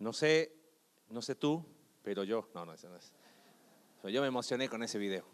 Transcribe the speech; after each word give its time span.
No 0.00 0.12
sé, 0.12 0.52
no 1.10 1.22
sé 1.22 1.34
tú, 1.34 1.64
pero 2.02 2.24
yo, 2.24 2.48
no, 2.54 2.64
no, 2.66 2.72
eso 2.72 2.88
no 2.88 2.96
es. 2.96 3.12
Yo 4.12 4.22
me 4.22 4.28
emocioné 4.28 4.68
con 4.68 4.82
ese 4.82 4.98
video. 4.98 5.24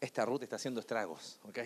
esta 0.00 0.24
ruta 0.26 0.44
está 0.44 0.56
haciendo 0.56 0.80
estragos, 0.80 1.38
¿ok? 1.44 1.60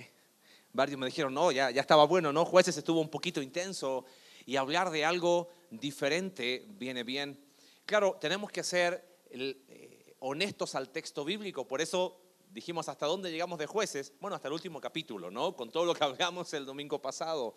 Varios 0.72 0.98
me 0.98 1.06
dijeron, 1.06 1.32
no, 1.32 1.50
ya, 1.50 1.70
ya 1.70 1.80
estaba 1.80 2.04
bueno, 2.04 2.32
¿no? 2.32 2.44
Jueces 2.44 2.76
estuvo 2.76 3.00
un 3.00 3.08
poquito 3.08 3.40
intenso 3.40 4.04
y 4.44 4.56
hablar 4.56 4.90
de 4.90 5.04
algo 5.04 5.48
diferente 5.70 6.66
viene 6.68 7.02
bien. 7.02 7.42
Claro, 7.86 8.18
tenemos 8.20 8.50
que 8.50 8.62
ser 8.62 9.22
eh, 9.30 10.14
honestos 10.20 10.74
al 10.74 10.90
texto 10.90 11.24
bíblico, 11.24 11.66
por 11.66 11.80
eso 11.80 12.20
dijimos 12.56 12.88
hasta 12.88 13.04
dónde 13.04 13.30
llegamos 13.30 13.58
de 13.58 13.66
jueces, 13.66 14.14
bueno, 14.18 14.34
hasta 14.34 14.48
el 14.48 14.54
último 14.54 14.80
capítulo, 14.80 15.30
¿no? 15.30 15.54
Con 15.54 15.70
todo 15.70 15.84
lo 15.84 15.94
que 15.94 16.02
hablamos 16.04 16.54
el 16.54 16.64
domingo 16.64 17.02
pasado. 17.02 17.54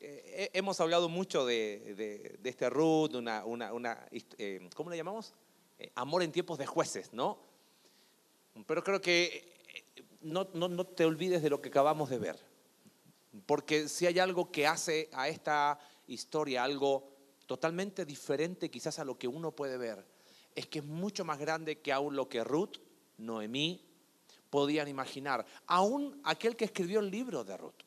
Eh, 0.00 0.50
hemos 0.52 0.80
hablado 0.80 1.08
mucho 1.08 1.46
de, 1.46 2.36
este 2.42 2.68
Ruth, 2.68 3.14
una, 3.14 3.44
una, 3.44 4.08
eh, 4.10 4.68
¿cómo 4.74 4.90
le 4.90 4.96
llamamos? 4.96 5.32
amor 5.94 6.22
en 6.22 6.32
tiempos 6.32 6.58
de 6.58 6.66
jueces, 6.66 7.10
¿no? 7.12 7.38
Pero 8.66 8.82
creo 8.82 9.00
que 9.00 9.48
no, 10.20 10.48
no, 10.52 10.84
te 10.84 11.04
olvides 11.04 11.40
de 11.42 11.48
lo 11.48 11.62
que 11.62 11.68
acabamos 11.68 12.10
de 12.10 12.18
ver. 12.18 12.38
Porque 13.46 13.88
si 13.88 14.06
hay 14.06 14.18
algo 14.18 14.50
que 14.50 14.66
hace 14.66 15.08
a 15.12 15.28
esta 15.28 15.78
historia 16.08 16.64
algo 16.64 17.08
totalmente 17.46 18.04
diferente 18.04 18.70
quizás 18.70 18.98
a 18.98 19.04
lo 19.04 19.16
que 19.16 19.28
uno 19.28 19.52
puede 19.52 19.78
ver, 19.78 20.04
es 20.54 20.66
que 20.66 20.80
es 20.80 20.84
mucho 20.84 21.24
más 21.24 21.38
grande 21.38 21.78
que 21.78 21.92
aún 21.92 22.16
lo 22.16 22.28
que 22.28 22.42
Ruth, 22.42 22.78
Noemí, 23.16 23.89
podían 24.50 24.88
imaginar. 24.88 25.46
Aún 25.66 26.20
aquel 26.24 26.56
que 26.56 26.66
escribió 26.66 27.00
el 27.00 27.10
libro 27.10 27.44
de 27.44 27.56
Ruth. 27.56 27.82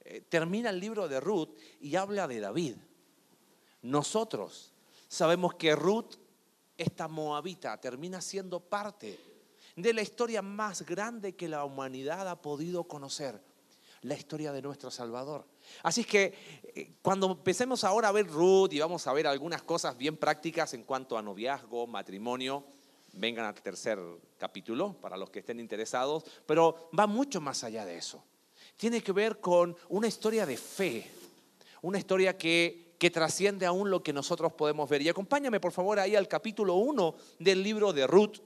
Eh, 0.00 0.22
termina 0.22 0.70
el 0.70 0.80
libro 0.80 1.08
de 1.08 1.20
Ruth 1.20 1.50
y 1.80 1.96
habla 1.96 2.26
de 2.26 2.40
David. 2.40 2.76
Nosotros 3.82 4.72
sabemos 5.08 5.54
que 5.54 5.76
Ruth, 5.76 6.16
esta 6.76 7.08
moabita, 7.08 7.78
termina 7.80 8.20
siendo 8.20 8.60
parte 8.60 9.18
de 9.76 9.92
la 9.92 10.02
historia 10.02 10.42
más 10.42 10.82
grande 10.82 11.34
que 11.34 11.48
la 11.48 11.64
humanidad 11.64 12.28
ha 12.28 12.40
podido 12.40 12.84
conocer, 12.84 13.40
la 14.02 14.14
historia 14.14 14.52
de 14.52 14.60
nuestro 14.60 14.90
Salvador. 14.90 15.46
Así 15.82 16.02
es 16.02 16.06
que 16.06 16.34
eh, 16.74 16.96
cuando 17.00 17.30
empecemos 17.30 17.84
ahora 17.84 18.08
a 18.08 18.12
ver 18.12 18.26
Ruth 18.26 18.72
y 18.72 18.80
vamos 18.80 19.06
a 19.06 19.12
ver 19.14 19.26
algunas 19.26 19.62
cosas 19.62 19.96
bien 19.96 20.18
prácticas 20.18 20.74
en 20.74 20.84
cuanto 20.84 21.16
a 21.16 21.22
noviazgo, 21.22 21.86
matrimonio, 21.86 22.64
vengan 23.16 23.46
al 23.46 23.54
tercer 23.54 23.98
capítulo 24.38 24.94
para 25.00 25.16
los 25.16 25.30
que 25.30 25.40
estén 25.40 25.60
interesados, 25.60 26.24
pero 26.46 26.90
va 26.98 27.06
mucho 27.06 27.40
más 27.40 27.64
allá 27.64 27.84
de 27.84 27.96
eso. 27.96 28.22
Tiene 28.76 29.02
que 29.02 29.12
ver 29.12 29.40
con 29.40 29.76
una 29.88 30.08
historia 30.08 30.46
de 30.46 30.56
fe, 30.56 31.10
una 31.82 31.98
historia 31.98 32.36
que, 32.36 32.94
que 32.98 33.10
trasciende 33.10 33.66
aún 33.66 33.90
lo 33.90 34.02
que 34.02 34.12
nosotros 34.12 34.52
podemos 34.52 34.88
ver. 34.88 35.02
Y 35.02 35.08
acompáñame 35.08 35.60
por 35.60 35.72
favor 35.72 35.98
ahí 35.98 36.16
al 36.16 36.28
capítulo 36.28 36.74
1 36.74 37.14
del 37.38 37.62
libro 37.62 37.92
de 37.92 38.06
Ruth. 38.06 38.38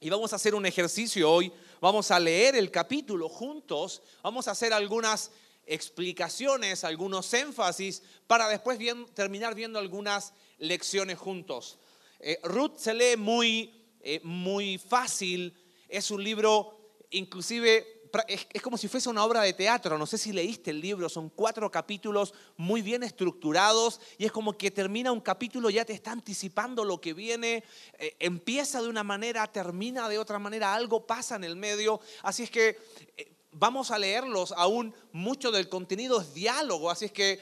Y 0.00 0.10
vamos 0.10 0.32
a 0.32 0.36
hacer 0.36 0.54
un 0.54 0.66
ejercicio 0.66 1.30
hoy, 1.30 1.52
vamos 1.80 2.10
a 2.10 2.20
leer 2.20 2.54
el 2.54 2.70
capítulo 2.70 3.28
juntos, 3.28 4.02
vamos 4.22 4.46
a 4.46 4.52
hacer 4.52 4.72
algunas 4.72 5.32
explicaciones, 5.66 6.84
algunos 6.84 7.32
énfasis, 7.34 8.02
para 8.26 8.48
después 8.48 8.78
terminar 9.14 9.54
viendo 9.54 9.78
algunas 9.78 10.32
lecciones 10.58 11.18
juntos. 11.18 11.78
Eh, 12.20 12.40
Ruth 12.42 12.76
se 12.76 12.94
lee 12.94 13.16
muy, 13.16 13.77
eh, 14.00 14.20
muy 14.22 14.78
fácil, 14.78 15.54
es 15.88 16.10
un 16.10 16.22
libro 16.22 16.74
inclusive 17.10 17.98
es, 18.26 18.62
como 18.62 18.76
si 18.76 18.88
fuese 18.88 19.08
una 19.08 19.24
obra 19.24 19.42
de 19.42 19.52
teatro. 19.52 19.98
No 19.98 20.06
sé 20.06 20.18
si 20.18 20.32
leíste 20.32 20.70
el 20.70 20.80
libro, 20.80 21.08
son 21.08 21.28
cuatro 21.30 21.70
capítulos 21.70 22.34
muy 22.56 22.82
bien 22.82 23.02
estructurados 23.02 24.00
y 24.16 24.24
es 24.24 24.32
como 24.32 24.56
que 24.56 24.70
termina 24.70 25.12
un 25.12 25.20
capítulo, 25.20 25.70
ya 25.70 25.84
te 25.84 25.92
está 25.92 26.12
anticipando 26.12 26.84
lo 26.84 27.00
que 27.00 27.14
viene, 27.14 27.64
eh, 27.98 28.16
empieza 28.18 28.82
de 28.82 28.88
una 28.88 29.04
manera, 29.04 29.46
termina 29.46 30.08
de 30.08 30.18
otra 30.18 30.38
manera, 30.38 30.74
algo 30.74 31.06
pasa 31.06 31.36
en 31.36 31.44
el 31.44 31.56
medio. 31.56 32.00
Así 32.22 32.44
es 32.44 32.50
que 32.50 32.78
eh, 33.16 33.32
vamos 33.52 33.90
a 33.90 33.98
leerlos, 33.98 34.52
aún 34.52 34.94
mucho 35.12 35.50
del 35.50 35.68
contenido 35.68 36.20
es 36.20 36.34
diálogo, 36.34 36.90
así 36.90 37.06
es 37.06 37.12
que 37.12 37.40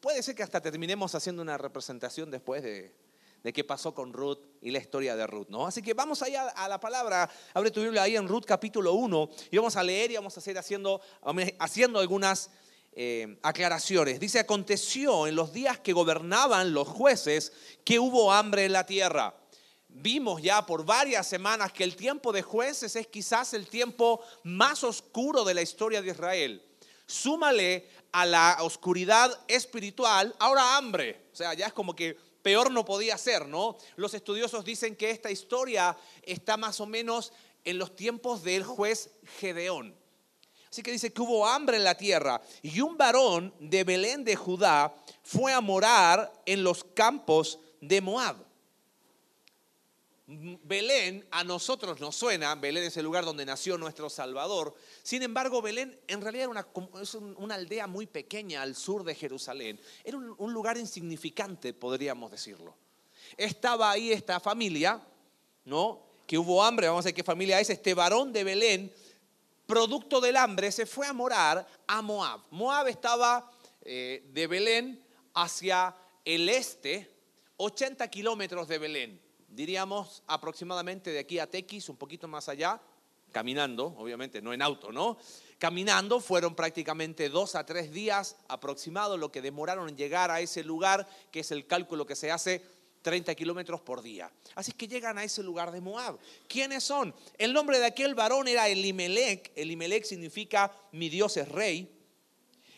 puede 0.00 0.22
ser 0.22 0.34
que 0.34 0.42
hasta 0.42 0.60
terminemos 0.60 1.14
haciendo 1.14 1.42
una 1.42 1.58
representación 1.58 2.30
después 2.30 2.62
de, 2.62 2.92
de 3.42 3.52
qué 3.52 3.64
pasó 3.64 3.94
con 3.94 4.12
Ruth 4.12 4.38
y 4.60 4.70
la 4.70 4.78
historia 4.78 5.16
de 5.16 5.26
Ruth, 5.26 5.48
¿no? 5.48 5.66
Así 5.66 5.82
que 5.82 5.94
vamos 5.94 6.22
allá 6.22 6.48
a 6.48 6.68
la 6.68 6.78
palabra, 6.78 7.30
abre 7.54 7.70
tu 7.70 7.80
Biblia 7.82 8.02
ahí 8.02 8.16
en 8.16 8.28
Ruth 8.28 8.44
capítulo 8.46 8.92
1 8.92 9.30
y 9.50 9.56
vamos 9.56 9.76
a 9.76 9.82
leer 9.82 10.10
y 10.10 10.16
vamos 10.16 10.36
a 10.36 10.40
hacer 10.40 10.58
haciendo, 10.58 11.00
haciendo 11.58 11.98
algunas 11.98 12.50
eh, 12.92 13.38
aclaraciones. 13.42 14.20
Dice, 14.20 14.40
aconteció 14.40 15.26
en 15.26 15.36
los 15.36 15.52
días 15.52 15.78
que 15.78 15.92
gobernaban 15.92 16.74
los 16.74 16.88
jueces 16.88 17.52
que 17.84 17.98
hubo 17.98 18.32
hambre 18.32 18.64
en 18.64 18.72
la 18.72 18.84
tierra. 18.84 19.34
Vimos 19.88 20.42
ya 20.42 20.64
por 20.66 20.84
varias 20.84 21.26
semanas 21.26 21.72
que 21.72 21.84
el 21.84 21.96
tiempo 21.96 22.32
de 22.32 22.42
jueces 22.42 22.94
es 22.94 23.06
quizás 23.06 23.54
el 23.54 23.66
tiempo 23.68 24.20
más 24.44 24.84
oscuro 24.84 25.44
de 25.44 25.54
la 25.54 25.62
historia 25.62 26.02
de 26.02 26.10
Israel. 26.10 26.62
Súmale 27.06 27.88
a 28.12 28.24
la 28.26 28.58
oscuridad 28.60 29.36
espiritual, 29.48 30.34
ahora 30.38 30.76
hambre. 30.76 31.28
O 31.32 31.36
sea, 31.36 31.54
ya 31.54 31.66
es 31.66 31.72
como 31.72 31.94
que 31.94 32.16
peor 32.42 32.70
no 32.70 32.84
podía 32.84 33.16
ser, 33.18 33.46
¿no? 33.46 33.76
Los 33.96 34.14
estudiosos 34.14 34.64
dicen 34.64 34.96
que 34.96 35.10
esta 35.10 35.30
historia 35.30 35.96
está 36.22 36.56
más 36.56 36.80
o 36.80 36.86
menos 36.86 37.32
en 37.64 37.78
los 37.78 37.94
tiempos 37.94 38.42
del 38.42 38.64
juez 38.64 39.10
Gedeón. 39.38 39.94
Así 40.70 40.82
que 40.82 40.92
dice 40.92 41.12
que 41.12 41.20
hubo 41.20 41.46
hambre 41.46 41.76
en 41.76 41.84
la 41.84 41.96
tierra 41.96 42.40
y 42.62 42.80
un 42.80 42.96
varón 42.96 43.52
de 43.58 43.82
Belén 43.82 44.24
de 44.24 44.36
Judá 44.36 44.94
fue 45.22 45.52
a 45.52 45.60
morar 45.60 46.32
en 46.46 46.62
los 46.62 46.84
campos 46.84 47.58
de 47.80 48.00
Moab. 48.00 48.49
Belén 50.32 51.26
a 51.32 51.42
nosotros 51.42 51.98
nos 51.98 52.14
suena, 52.14 52.54
Belén 52.54 52.84
es 52.84 52.96
el 52.96 53.04
lugar 53.04 53.24
donde 53.24 53.44
nació 53.44 53.76
nuestro 53.76 54.08
Salvador. 54.08 54.76
Sin 55.02 55.24
embargo, 55.24 55.60
Belén 55.60 55.98
en 56.06 56.20
realidad 56.20 56.44
era 56.44 56.50
una, 56.50 57.02
es 57.02 57.14
una 57.14 57.56
aldea 57.56 57.88
muy 57.88 58.06
pequeña 58.06 58.62
al 58.62 58.76
sur 58.76 59.02
de 59.02 59.16
Jerusalén. 59.16 59.80
Era 60.04 60.18
un, 60.18 60.52
lugar 60.52 60.78
insignificante, 60.78 61.74
podríamos 61.74 62.30
decirlo. 62.30 62.76
Estaba 63.36 63.90
ahí 63.90 64.12
esta 64.12 64.38
familia, 64.38 65.04
¿no? 65.64 66.00
Que 66.28 66.38
hubo 66.38 66.62
hambre, 66.62 66.86
vamos 66.86 67.04
a 67.04 67.08
ver 67.08 67.14
qué 67.14 67.24
familia 67.24 67.58
es. 67.58 67.68
Este 67.68 67.92
varón 67.92 68.32
de 68.32 68.44
Belén, 68.44 68.94
producto 69.66 70.20
del 70.20 70.36
hambre, 70.36 70.70
se 70.70 70.86
fue 70.86 71.08
a 71.08 71.12
morar 71.12 71.66
a 71.88 72.02
Moab. 72.02 72.42
Moab 72.52 72.86
estaba 72.86 73.50
eh, 73.82 74.22
de 74.32 74.46
Belén 74.46 75.04
hacia 75.34 75.92
el 76.24 76.48
este, 76.48 77.10
80 77.56 78.06
kilómetros 78.08 78.68
de 78.68 78.78
Belén 78.78 79.29
diríamos 79.50 80.22
aproximadamente 80.26 81.10
de 81.10 81.18
aquí 81.18 81.38
a 81.38 81.50
Tequis, 81.50 81.88
un 81.88 81.96
poquito 81.96 82.28
más 82.28 82.48
allá, 82.48 82.80
caminando, 83.32 83.94
obviamente, 83.98 84.42
no 84.42 84.52
en 84.52 84.62
auto, 84.62 84.92
¿no? 84.92 85.18
Caminando 85.58 86.20
fueron 86.20 86.54
prácticamente 86.54 87.28
dos 87.28 87.54
a 87.54 87.66
tres 87.66 87.92
días 87.92 88.36
aproximados 88.48 89.18
lo 89.18 89.30
que 89.30 89.42
demoraron 89.42 89.88
en 89.88 89.96
llegar 89.96 90.30
a 90.30 90.40
ese 90.40 90.64
lugar, 90.64 91.06
que 91.30 91.40
es 91.40 91.50
el 91.50 91.66
cálculo 91.66 92.06
que 92.06 92.16
se 92.16 92.30
hace 92.30 92.62
30 93.02 93.34
kilómetros 93.34 93.80
por 93.80 94.02
día. 94.02 94.30
Así 94.54 94.72
que 94.72 94.88
llegan 94.88 95.18
a 95.18 95.24
ese 95.24 95.42
lugar 95.42 95.70
de 95.70 95.80
Moab. 95.80 96.18
¿Quiénes 96.48 96.84
son? 96.84 97.14
El 97.38 97.52
nombre 97.52 97.78
de 97.78 97.86
aquel 97.86 98.14
varón 98.14 98.48
era 98.48 98.68
Elimelech. 98.68 99.52
Elimelech 99.54 100.04
significa 100.04 100.72
mi 100.92 101.08
Dios 101.08 101.36
es 101.36 101.48
rey. 101.48 101.90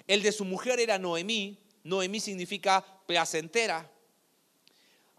El 0.06 0.22
de 0.22 0.32
su 0.32 0.44
mujer 0.44 0.80
era 0.80 0.98
Noemí. 0.98 1.58
Noemí 1.84 2.20
significa 2.20 2.84
placentera. 3.06 3.90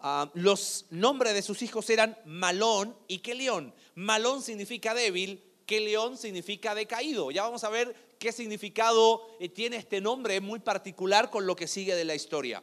Ah, 0.05 0.29
los 0.33 0.85
nombres 0.89 1.33
de 1.33 1.41
sus 1.41 1.61
hijos 1.61 1.89
eran 1.89 2.17
Malón 2.25 2.93
y 3.07 3.19
Kelión. 3.19 3.73
Malón 3.95 4.41
significa 4.41 4.93
débil, 4.93 5.41
Kelión 5.65 6.17
significa 6.17 6.75
decaído. 6.75 7.31
Ya 7.31 7.43
vamos 7.43 7.63
a 7.63 7.69
ver 7.69 7.95
qué 8.19 8.33
significado 8.33 9.25
eh, 9.39 9.47
tiene 9.47 9.77
este 9.77 10.01
nombre 10.01 10.41
muy 10.41 10.59
particular 10.59 11.29
con 11.29 11.45
lo 11.45 11.55
que 11.55 11.69
sigue 11.69 11.95
de 11.95 12.03
la 12.03 12.15
historia. 12.15 12.61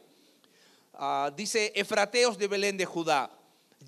Ah, 0.93 1.31
dice 1.35 1.73
Efrateos 1.73 2.37
de 2.37 2.47
Belén 2.47 2.77
de 2.77 2.85
Judá. 2.85 3.35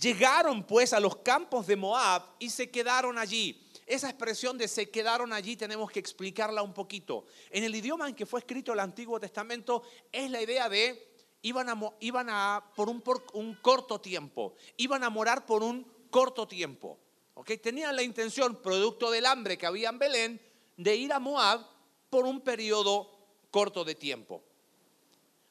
Llegaron 0.01 0.63
pues 0.63 0.91
a 0.91 0.99
los 0.99 1.17
campos 1.17 1.67
de 1.67 1.75
Moab 1.75 2.23
y 2.39 2.49
se 2.49 2.71
quedaron 2.71 3.19
allí. 3.19 3.61
Esa 3.85 4.09
expresión 4.09 4.57
de 4.57 4.67
se 4.67 4.89
quedaron 4.89 5.31
allí 5.31 5.55
tenemos 5.57 5.91
que 5.91 5.99
explicarla 5.99 6.63
un 6.63 6.73
poquito. 6.73 7.25
En 7.51 7.63
el 7.63 7.75
idioma 7.75 8.09
en 8.09 8.15
que 8.15 8.25
fue 8.25 8.39
escrito 8.39 8.73
el 8.73 8.79
Antiguo 8.79 9.19
Testamento 9.19 9.83
es 10.11 10.31
la 10.31 10.41
idea 10.41 10.69
de 10.69 11.12
iban 11.43 11.69
a, 11.69 11.79
iban 11.99 12.29
a 12.29 12.71
por, 12.75 12.89
un, 12.89 13.01
por 13.01 13.23
un 13.33 13.53
corto 13.55 14.01
tiempo, 14.01 14.55
iban 14.77 15.03
a 15.03 15.09
morar 15.09 15.45
por 15.45 15.61
un 15.61 15.85
corto 16.09 16.47
tiempo. 16.47 16.99
¿okay? 17.35 17.57
Tenían 17.57 17.95
la 17.95 18.01
intención, 18.01 18.55
producto 18.61 19.11
del 19.11 19.25
hambre 19.27 19.57
que 19.57 19.67
había 19.67 19.89
en 19.89 19.99
Belén, 19.99 20.41
de 20.77 20.95
ir 20.95 21.13
a 21.13 21.19
Moab 21.19 21.61
por 22.09 22.25
un 22.25 22.41
periodo 22.41 23.11
corto 23.51 23.83
de 23.83 23.93
tiempo. 23.93 24.43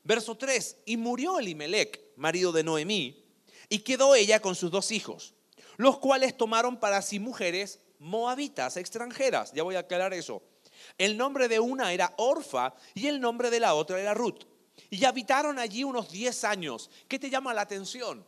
Verso 0.02 0.36
3, 0.36 0.78
y 0.86 0.96
murió 0.96 1.38
Elimelech, 1.38 2.00
marido 2.16 2.50
de 2.50 2.64
Noemí, 2.64 3.24
y 3.68 3.80
quedó 3.80 4.14
ella 4.14 4.40
con 4.40 4.56
sus 4.56 4.70
dos 4.70 4.90
hijos, 4.90 5.34
los 5.76 5.98
cuales 5.98 6.36
tomaron 6.36 6.80
para 6.80 7.02
sí 7.02 7.20
mujeres 7.20 7.78
moabitas, 7.98 8.76
extranjeras. 8.76 9.52
Ya 9.52 9.62
voy 9.62 9.76
a 9.76 9.80
aclarar 9.80 10.12
eso. 10.12 10.42
El 10.98 11.16
nombre 11.16 11.48
de 11.48 11.60
una 11.60 11.92
era 11.92 12.12
Orfa 12.16 12.74
y 12.94 13.06
el 13.06 13.20
nombre 13.20 13.50
de 13.50 13.60
la 13.60 13.74
otra 13.74 14.00
era 14.00 14.14
Ruth. 14.14 14.51
Y 14.90 15.04
habitaron 15.04 15.58
allí 15.58 15.84
unos 15.84 16.10
10 16.10 16.44
años. 16.44 16.90
¿Qué 17.08 17.18
te 17.18 17.30
llama 17.30 17.54
la 17.54 17.62
atención? 17.62 18.26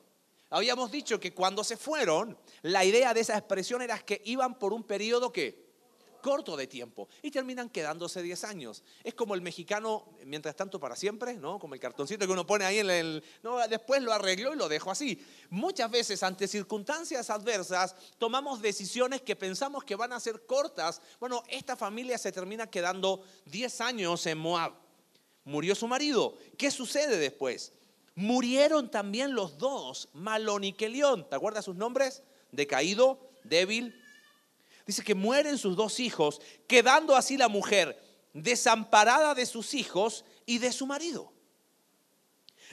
Habíamos 0.50 0.92
dicho 0.92 1.18
que 1.18 1.34
cuando 1.34 1.64
se 1.64 1.76
fueron, 1.76 2.38
la 2.62 2.84
idea 2.84 3.12
de 3.12 3.20
esa 3.20 3.36
expresión 3.36 3.82
era 3.82 3.98
que 3.98 4.22
iban 4.24 4.58
por 4.58 4.72
un 4.72 4.84
periodo 4.84 5.32
que 5.32 5.64
corto 6.24 6.56
de 6.56 6.66
tiempo 6.66 7.06
y 7.20 7.30
terminan 7.30 7.68
quedándose 7.68 8.22
10 8.22 8.44
años. 8.44 8.82
Es 9.02 9.12
como 9.12 9.34
el 9.34 9.42
mexicano, 9.42 10.16
mientras 10.24 10.56
tanto 10.56 10.80
para 10.80 10.96
siempre, 10.96 11.34
¿no? 11.34 11.58
Como 11.58 11.74
el 11.74 11.80
cartoncito 11.80 12.24
que 12.26 12.32
uno 12.32 12.46
pone 12.46 12.64
ahí 12.64 12.78
en 12.78 12.88
el... 12.88 13.22
No, 13.42 13.58
después 13.68 14.02
lo 14.02 14.10
arregló 14.10 14.54
y 14.54 14.56
lo 14.56 14.66
dejó 14.66 14.90
así. 14.90 15.22
Muchas 15.50 15.90
veces 15.90 16.22
ante 16.22 16.48
circunstancias 16.48 17.28
adversas 17.28 17.94
tomamos 18.16 18.62
decisiones 18.62 19.20
que 19.20 19.36
pensamos 19.36 19.84
que 19.84 19.96
van 19.96 20.14
a 20.14 20.20
ser 20.20 20.46
cortas. 20.46 21.02
Bueno, 21.20 21.42
esta 21.46 21.76
familia 21.76 22.16
se 22.16 22.32
termina 22.32 22.70
quedando 22.70 23.22
10 23.44 23.80
años 23.82 24.24
en 24.24 24.38
Moab. 24.38 24.83
Murió 25.44 25.74
su 25.74 25.86
marido. 25.86 26.36
¿Qué 26.56 26.70
sucede 26.70 27.18
después? 27.18 27.72
Murieron 28.14 28.90
también 28.90 29.34
los 29.34 29.58
dos, 29.58 30.08
Malón 30.12 30.64
y 30.64 30.72
Kelión. 30.72 31.28
¿Te 31.28 31.36
acuerdas 31.36 31.64
sus 31.64 31.76
nombres? 31.76 32.22
Decaído, 32.52 33.30
débil. 33.42 34.00
Dice 34.86 35.02
que 35.02 35.14
mueren 35.14 35.58
sus 35.58 35.76
dos 35.76 36.00
hijos, 36.00 36.40
quedando 36.66 37.16
así 37.16 37.36
la 37.36 37.48
mujer 37.48 38.00
desamparada 38.32 39.34
de 39.34 39.46
sus 39.46 39.74
hijos 39.74 40.24
y 40.46 40.58
de 40.58 40.72
su 40.72 40.86
marido. 40.86 41.32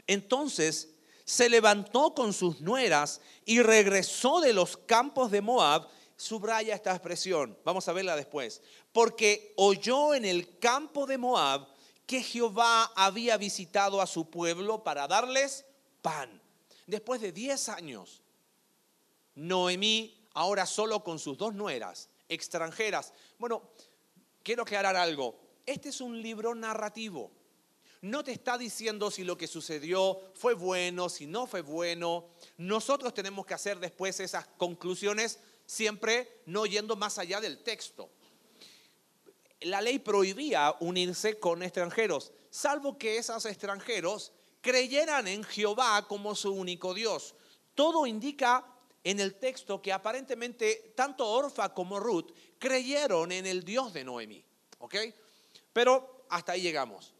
Entonces 0.07 0.89
se 1.25 1.50
levantó 1.50 2.13
con 2.13 2.33
sus 2.33 2.62
nueras 2.62 3.21
y 3.45 3.62
regresó 3.62 4.41
de 4.41 4.53
los 4.53 4.77
campos 4.77 5.31
de 5.31 5.41
Moab. 5.41 5.88
Subraya 6.18 6.75
esta 6.75 6.91
expresión, 6.91 7.57
vamos 7.63 7.88
a 7.88 7.94
verla 7.94 8.15
después. 8.15 8.62
Porque 8.91 9.53
oyó 9.56 10.13
en 10.13 10.25
el 10.25 10.59
campo 10.59 11.07
de 11.07 11.18
Moab 11.18 11.68
que 12.06 12.21
Jehová 12.21 12.92
había 12.95 13.38
visitado 13.38 14.01
a 14.01 14.07
su 14.07 14.30
pueblo 14.30 14.83
para 14.83 15.07
darles 15.07 15.65
pan. 16.01 16.42
Después 16.88 17.21
de 17.21 17.31
10 17.31 17.69
años, 17.69 18.21
Noemí, 19.36 20.27
ahora 20.33 20.65
solo 20.65 21.03
con 21.03 21.19
sus 21.19 21.38
dos 21.38 21.53
nueras, 21.53 22.09
extranjeras. 22.27 23.13
Bueno, 23.39 23.63
quiero 24.44 24.63
aclarar 24.63 24.95
algo. 24.95 25.39
Este 25.65 25.89
es 25.89 26.01
un 26.01 26.21
libro 26.21 26.53
narrativo. 26.56 27.31
No 28.01 28.24
te 28.24 28.31
está 28.31 28.57
diciendo 28.57 29.12
si 29.12 29.24
lo 29.24 29.38
que 29.38 29.47
sucedió 29.47 30.19
fue 30.33 30.56
bueno, 30.56 31.07
si 31.07 31.27
no 31.27 31.45
fue 31.45 31.62
bueno. 31.62 32.25
Nosotros 32.57 33.13
tenemos 33.13 33.45
que 33.45 33.54
hacer 33.54 33.80
después 33.80 34.19
esas 34.19 34.47
conclusiones 34.57 35.39
siempre 35.65 36.42
no 36.47 36.65
yendo 36.65 36.95
más 36.95 37.19
allá 37.19 37.39
del 37.39 37.63
texto 37.63 38.09
la 39.61 39.81
ley 39.81 39.99
prohibía 39.99 40.75
unirse 40.79 41.39
con 41.39 41.63
extranjeros, 41.63 42.31
salvo 42.49 42.97
que 42.97 43.17
esos 43.17 43.45
extranjeros 43.45 44.33
creyeran 44.61 45.27
en 45.27 45.43
Jehová 45.43 46.07
como 46.07 46.35
su 46.35 46.51
único 46.51 46.93
Dios. 46.93 47.35
Todo 47.75 48.05
indica 48.05 48.65
en 49.03 49.19
el 49.19 49.35
texto 49.35 49.81
que 49.81 49.91
aparentemente 49.91 50.93
tanto 50.95 51.27
Orfa 51.27 51.73
como 51.73 51.99
Ruth 51.99 52.31
creyeron 52.59 53.31
en 53.31 53.45
el 53.45 53.63
Dios 53.63 53.93
de 53.93 54.03
Noemí. 54.03 54.43
¿Ok? 54.79 54.95
Pero 55.73 56.25
hasta 56.29 56.53
ahí 56.53 56.61
llegamos. 56.61 57.13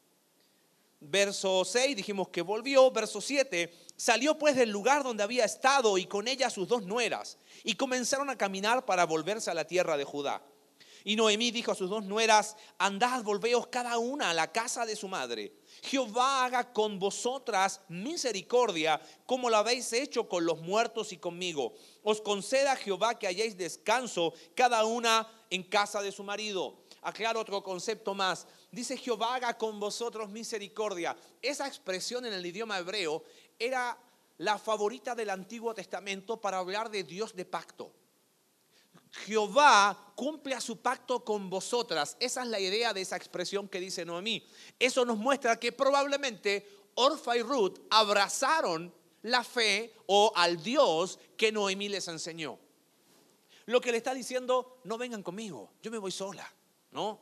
Verso 1.00 1.66
6 1.66 1.96
dijimos 1.96 2.30
que 2.30 2.44
volvió. 2.44 2.92
Verso 2.92 3.22
7, 3.22 3.74
salió 3.96 4.38
pues 4.38 4.56
del 4.56 4.70
lugar 4.70 5.04
donde 5.04 5.24
había 5.24 5.46
estado 5.46 5.98
y 5.98 6.06
con 6.06 6.28
ella 6.28 6.50
sus 6.50 6.68
dos 6.68 6.84
nueras 6.84 7.38
y 7.64 7.76
comenzaron 7.76 8.30
a 8.30 8.38
caminar 8.38 8.86
para 8.86 9.06
volverse 9.06 9.50
a 9.50 9.56
la 9.56 9.66
tierra 9.66 9.98
de 9.98 10.04
Judá. 10.04 10.44
Y 11.04 11.16
Noemí 11.16 11.52
dijo 11.52 11.72
a 11.72 11.76
sus 11.76 11.90
dos 11.90 12.04
nueras, 12.04 12.56
andad, 12.78 13.24
volveos 13.24 13.68
cada 13.68 13.98
una 13.98 14.30
a 14.30 14.34
la 14.34 14.52
casa 14.52 14.86
de 14.86 14.96
su 14.96 15.08
madre. 15.08 15.54
Jehová 15.84 16.46
haga 16.46 16.72
con 16.74 17.00
vosotras 17.00 17.82
misericordia, 17.90 19.02
como 19.26 19.50
lo 19.50 19.58
habéis 19.58 19.92
hecho 19.94 20.30
con 20.30 20.46
los 20.46 20.60
muertos 20.60 21.12
y 21.12 21.18
conmigo. 21.18 21.74
Os 22.04 22.22
conceda 22.22 22.76
Jehová 22.76 23.18
que 23.18 23.28
hayáis 23.28 23.58
descanso, 23.58 24.34
cada 24.56 24.86
una 24.86 25.28
en 25.50 25.64
casa 25.64 26.02
de 26.02 26.12
su 26.12 26.24
marido. 26.24 26.84
Aclaro 27.02 27.40
otro 27.40 27.64
concepto 27.64 28.14
más. 28.14 28.48
Dice 28.72 28.96
Jehová 28.96 29.36
haga 29.36 29.58
con 29.58 29.80
vosotros 29.80 30.30
misericordia. 30.30 31.18
Esa 31.42 31.68
expresión 31.68 32.26
en 32.26 32.34
el 32.34 32.46
idioma 32.46 32.78
hebreo 32.78 33.24
era 33.58 33.98
la 34.38 34.58
favorita 34.58 35.16
del 35.16 35.30
Antiguo 35.30 35.74
Testamento 35.74 36.40
para 36.40 36.60
hablar 36.60 36.90
de 36.90 37.04
Dios 37.04 37.36
de 37.36 37.46
pacto. 37.46 37.92
Jehová 39.12 40.14
cumple 40.16 40.56
a 40.56 40.62
su 40.62 40.78
pacto 40.78 41.24
con 41.24 41.50
vosotras. 41.50 42.16
Esa 42.20 42.44
es 42.44 42.48
la 42.48 42.60
idea 42.60 42.94
de 42.94 43.02
esa 43.02 43.18
expresión 43.18 43.68
que 43.68 43.80
dice 43.80 44.06
Noemí. 44.06 44.46
Eso 44.80 45.06
nos 45.06 45.18
muestra 45.18 45.60
que 45.60 45.72
probablemente 45.72 46.68
Orfa 46.96 47.38
y 47.38 47.42
Ruth 47.42 47.80
abrazaron 47.90 48.94
la 49.24 49.44
fe 49.44 49.94
o 50.08 50.32
al 50.36 50.62
Dios 50.62 51.20
que 51.38 51.52
Noemí 51.52 51.90
les 51.90 52.08
enseñó. 52.08 52.58
Lo 53.66 53.80
que 53.82 53.92
le 53.92 53.98
está 53.98 54.14
diciendo, 54.14 54.80
no 54.84 54.98
vengan 54.98 55.24
conmigo, 55.24 55.72
yo 55.82 55.92
me 55.92 55.98
voy 55.98 56.12
sola, 56.12 56.52
¿no? 56.92 57.20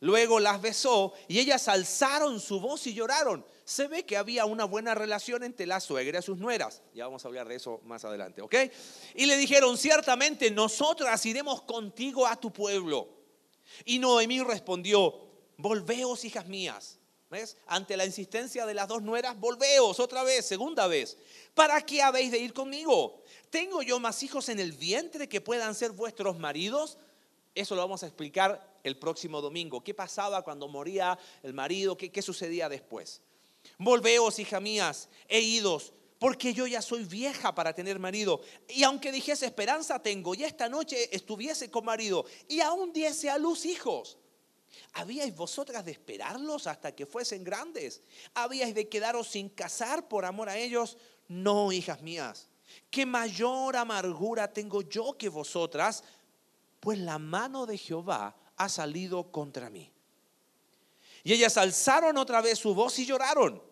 Luego 0.00 0.40
las 0.40 0.62
besó 0.62 1.12
y 1.28 1.38
ellas 1.38 1.68
alzaron 1.68 2.40
su 2.40 2.58
voz 2.58 2.86
y 2.86 2.94
lloraron. 2.94 3.44
Se 3.64 3.86
ve 3.86 4.04
que 4.06 4.16
había 4.16 4.46
una 4.46 4.64
buena 4.64 4.94
relación 4.94 5.42
entre 5.42 5.66
la 5.66 5.78
suegra 5.78 6.18
y 6.18 6.22
sus 6.22 6.38
nueras. 6.38 6.82
Ya 6.94 7.04
vamos 7.04 7.24
a 7.24 7.28
hablar 7.28 7.46
de 7.46 7.56
eso 7.56 7.80
más 7.84 8.04
adelante, 8.06 8.40
¿ok? 8.40 8.54
Y 9.14 9.26
le 9.26 9.36
dijeron, 9.36 9.76
ciertamente 9.76 10.50
nosotras 10.50 11.24
iremos 11.26 11.62
contigo 11.62 12.26
a 12.26 12.36
tu 12.36 12.50
pueblo. 12.50 13.08
Y 13.84 13.98
Noemí 13.98 14.42
respondió, 14.42 15.14
volveos, 15.58 16.24
hijas 16.24 16.46
mías. 16.46 16.96
¿Ves? 17.28 17.56
Ante 17.68 17.96
la 17.96 18.04
insistencia 18.04 18.66
de 18.66 18.74
las 18.74 18.88
dos 18.88 19.02
nueras, 19.02 19.38
volveos 19.38 20.00
otra 20.00 20.24
vez, 20.24 20.44
segunda 20.44 20.88
vez. 20.88 21.16
¿Para 21.54 21.80
qué 21.82 22.02
habéis 22.02 22.32
de 22.32 22.38
ir 22.38 22.52
conmigo? 22.52 23.22
¿Tengo 23.50 23.82
yo 23.82 24.00
más 24.00 24.24
hijos 24.24 24.48
en 24.48 24.58
el 24.58 24.72
vientre 24.72 25.28
que 25.28 25.40
puedan 25.40 25.76
ser 25.76 25.92
vuestros 25.92 26.40
maridos? 26.40 26.98
Eso 27.54 27.76
lo 27.76 27.82
vamos 27.82 28.02
a 28.02 28.06
explicar 28.06 28.69
el 28.82 28.98
próximo 28.98 29.40
domingo. 29.40 29.82
¿Qué 29.82 29.94
pasaba 29.94 30.42
cuando 30.42 30.68
moría 30.68 31.18
el 31.42 31.54
marido? 31.54 31.96
¿Qué, 31.96 32.22
sucedía 32.22 32.68
después? 32.68 33.22
Volveos, 33.78 34.38
hija 34.38 34.60
mías, 34.60 35.08
e 35.28 35.40
idos, 35.40 35.92
porque 36.18 36.52
yo 36.52 36.66
ya 36.66 36.82
soy 36.82 37.04
vieja 37.04 37.54
para 37.54 37.74
tener 37.74 37.98
marido. 37.98 38.40
Y 38.68 38.82
aunque 38.82 39.12
dijese 39.12 39.46
esperanza 39.46 40.02
tengo, 40.02 40.34
y 40.34 40.44
esta 40.44 40.68
noche 40.68 41.14
estuviese 41.14 41.70
con 41.70 41.84
marido, 41.84 42.24
y 42.48 42.60
aún 42.60 42.92
diese 42.92 43.30
a 43.30 43.38
luz 43.38 43.64
hijos. 43.64 44.18
¿Habíais 44.94 45.34
vosotras 45.34 45.84
de 45.84 45.92
esperarlos 45.92 46.66
hasta 46.66 46.94
que 46.94 47.06
fuesen 47.06 47.44
grandes? 47.44 48.02
¿Habíais 48.34 48.74
de 48.74 48.88
quedaros 48.88 49.28
sin 49.28 49.48
casar 49.48 50.08
por 50.08 50.24
amor 50.24 50.48
a 50.48 50.58
ellos? 50.58 50.96
No, 51.28 51.70
hijas 51.70 52.02
mías. 52.02 52.48
¿Qué 52.90 53.06
mayor 53.06 53.76
amargura 53.76 54.52
tengo 54.52 54.82
yo 54.82 55.16
que 55.16 55.28
vosotras? 55.28 56.02
Pues 56.80 56.98
la 56.98 57.18
mano 57.18 57.66
de 57.66 57.78
Jehová 57.78 58.36
ha 58.60 58.68
salido 58.68 59.32
contra 59.32 59.70
mí. 59.70 59.90
Y 61.24 61.32
ellas 61.32 61.56
alzaron 61.56 62.18
otra 62.18 62.42
vez 62.42 62.58
su 62.58 62.74
voz 62.74 62.98
y 62.98 63.06
lloraron. 63.06 63.62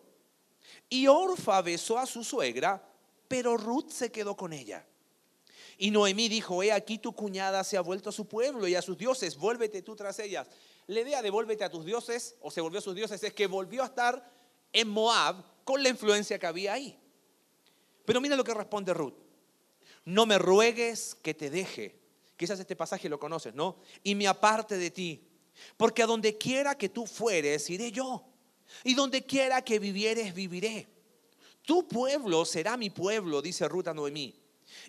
Y 0.89 1.07
Orfa 1.07 1.61
besó 1.61 1.99
a 1.99 2.07
su 2.07 2.25
suegra, 2.25 2.83
pero 3.29 3.59
Ruth 3.59 3.91
se 3.91 4.11
quedó 4.11 4.35
con 4.35 4.55
ella. 4.55 4.87
Y 5.77 5.91
Noemí 5.91 6.31
dijo, 6.31 6.63
he 6.63 6.73
aquí 6.73 6.97
tu 6.97 7.13
cuñada 7.13 7.65
se 7.65 7.77
ha 7.77 7.83
vuelto 7.83 8.09
a 8.09 8.13
su 8.13 8.27
pueblo 8.27 8.67
y 8.67 8.75
a 8.75 8.81
sus 8.81 8.97
dioses, 8.97 9.37
vuélvete 9.37 9.83
tú 9.83 9.95
tras 9.95 10.19
ellas. 10.21 10.49
La 10.87 11.01
idea 11.01 11.21
de 11.21 11.29
vuélvete 11.29 11.65
a 11.65 11.71
tus 11.71 11.85
dioses, 11.85 12.37
o 12.41 12.51
se 12.51 12.63
volvió 12.63 12.79
a 12.79 12.83
sus 12.83 12.95
dioses, 12.95 13.23
es 13.23 13.35
que 13.35 13.47
volvió 13.47 13.83
a 13.83 13.87
estar 13.87 14.33
en 14.73 14.89
Moab 14.89 15.45
con 15.65 15.83
la 15.83 15.91
influencia 15.91 16.39
que 16.39 16.47
había 16.47 16.73
ahí. 16.73 16.99
Pero 18.07 18.23
mira 18.23 18.37
lo 18.37 18.45
que 18.45 18.55
responde 18.55 18.95
Ruth. 18.95 19.19
No 20.07 20.25
me 20.25 20.39
ruegues 20.39 21.15
que 21.15 21.35
te 21.35 21.51
deje 21.51 21.98
Quizás 22.39 22.61
este 22.61 22.77
pasaje 22.77 23.09
lo 23.09 23.19
conoces, 23.19 23.53
¿no? 23.53 23.79
Y 24.05 24.15
me 24.15 24.29
aparte 24.29 24.79
de 24.79 24.93
ti. 24.93 25.21
Porque 25.77 26.05
a 26.05 26.07
donde 26.07 26.39
quiera 26.39 26.79
que 26.79 26.89
tú 26.89 27.05
fueres, 27.05 27.69
iré 27.69 27.91
yo. 27.91 28.25
Y 28.85 28.95
donde 28.95 29.27
quiera 29.27 29.61
que 29.63 29.81
vivieres, 29.81 30.33
viviré. 30.33 30.87
Tu 31.63 31.89
pueblo 31.89 32.45
será 32.45 32.77
mi 32.77 32.91
pueblo, 32.91 33.43
dice 33.43 33.67
Ruta 33.67 33.93
Noemí. 33.93 34.41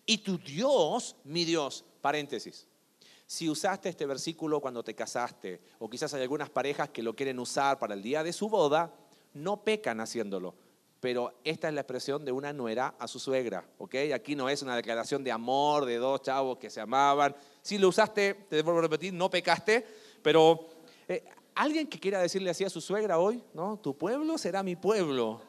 Y 0.06 0.20
tu 0.20 0.38
Dios, 0.38 1.16
mi 1.24 1.44
Dios. 1.44 1.84
Paréntesis. 2.02 2.68
Si 3.26 3.50
usaste 3.50 3.90
este 3.90 4.06
versículo 4.06 4.62
cuando 4.62 4.84
te 4.84 4.94
casaste, 4.94 5.60
o 5.80 5.90
quizás 5.90 6.14
hay 6.14 6.22
algunas 6.22 6.52
parejas 6.52 6.90
que 6.90 7.02
lo 7.02 7.16
quieren 7.16 7.40
usar 7.40 7.80
para 7.80 7.96
el 7.96 8.04
día 8.04 8.24
de 8.24 8.32
su 8.32 8.48
boda, 8.48 8.94
no 9.34 9.64
pecan 9.64 10.02
haciéndolo 10.02 10.69
pero 11.00 11.34
esta 11.44 11.70
es 11.70 11.74
la 11.74 11.82
expresión 11.82 12.26
de 12.26 12.32
una 12.32 12.52
nuera 12.52 12.96
a 13.00 13.08
su 13.08 13.20
suegra, 13.20 13.66
¿ok? 13.78 13.96
Aquí 14.14 14.36
no 14.36 14.50
es 14.50 14.62
una 14.62 14.76
declaración 14.76 15.24
de 15.24 15.32
amor 15.32 15.86
de 15.86 15.98
dos 15.98 16.22
chavos 16.22 16.58
que 16.58 16.70
se 16.70 16.82
amaban. 16.82 17.36
Si 17.62 17.78
lo 17.78 17.88
usaste, 17.88 18.34
te 18.50 18.58
debo 18.58 18.80
repetir, 18.82 19.14
no 19.14 19.30
pecaste, 19.30 19.86
pero 20.22 20.68
eh, 21.08 21.24
alguien 21.56 21.88
que 21.88 22.00
quiera 22.00 22.22
decirle 22.22 22.50
así 22.50 22.66
a 22.66 22.70
su 22.70 22.82
suegra 22.82 23.18
hoy, 23.18 23.42
¿no? 23.54 23.78
Tu 23.78 23.98
pueblo 23.98 24.38
será 24.38 24.62
mi 24.62 24.76
pueblo. 24.76 25.42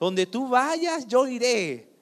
Donde 0.00 0.26
tú 0.26 0.48
vayas, 0.48 1.06
yo 1.06 1.26
iré. 1.26 1.96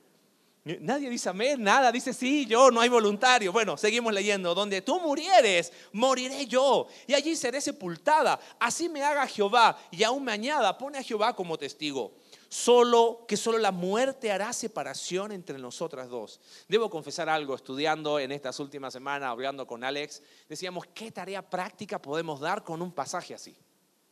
Nadie 0.81 1.11
dice 1.11 1.29
amén, 1.29 1.63
nada, 1.63 1.93
dice 1.93 2.15
sí, 2.15 2.47
yo, 2.47 2.71
no 2.71 2.81
hay 2.81 2.89
voluntario. 2.89 3.53
Bueno, 3.53 3.77
seguimos 3.77 4.15
leyendo, 4.15 4.55
donde 4.55 4.81
tú 4.81 4.99
murieres, 4.99 5.71
moriré 5.93 6.47
yo, 6.47 6.87
y 7.07 7.13
allí 7.13 7.37
seré 7.37 7.61
sepultada. 7.61 8.41
Así 8.59 8.89
me 8.89 9.03
haga 9.03 9.27
Jehová, 9.27 9.77
y 9.91 10.03
aún 10.05 10.25
me 10.25 10.33
añada, 10.33 10.79
pone 10.79 10.97
a 10.97 11.03
Jehová 11.03 11.37
como 11.37 11.59
testigo. 11.59 12.15
Solo 12.55 13.25
que 13.27 13.37
solo 13.37 13.59
la 13.59 13.73
muerte 13.73 14.31
hará 14.31 14.53
separación 14.53 15.33
entre 15.33 15.59
nosotras 15.59 16.09
dos. 16.09 16.41
Debo 16.69 16.89
confesar 16.89 17.29
algo, 17.29 17.57
estudiando 17.57 18.21
en 18.21 18.31
estas 18.31 18.61
últimas 18.61 18.93
semanas, 18.93 19.29
hablando 19.29 19.67
con 19.67 19.83
Alex, 19.83 20.23
decíamos, 20.49 20.87
¿qué 20.95 21.11
tarea 21.11 21.43
práctica 21.43 22.01
podemos 22.01 22.39
dar 22.39 22.63
con 22.63 22.81
un 22.81 22.93
pasaje 22.93 23.35
así? 23.35 23.57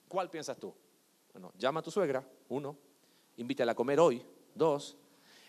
¿Cuál 0.08 0.28
piensas 0.28 0.58
tú? 0.58 0.74
Bueno, 1.32 1.52
llama 1.56 1.78
a 1.78 1.82
tu 1.84 1.92
suegra, 1.92 2.28
uno, 2.48 2.76
invítala 3.36 3.70
a 3.70 3.74
comer 3.76 4.00
hoy, 4.00 4.26
dos, 4.56 4.96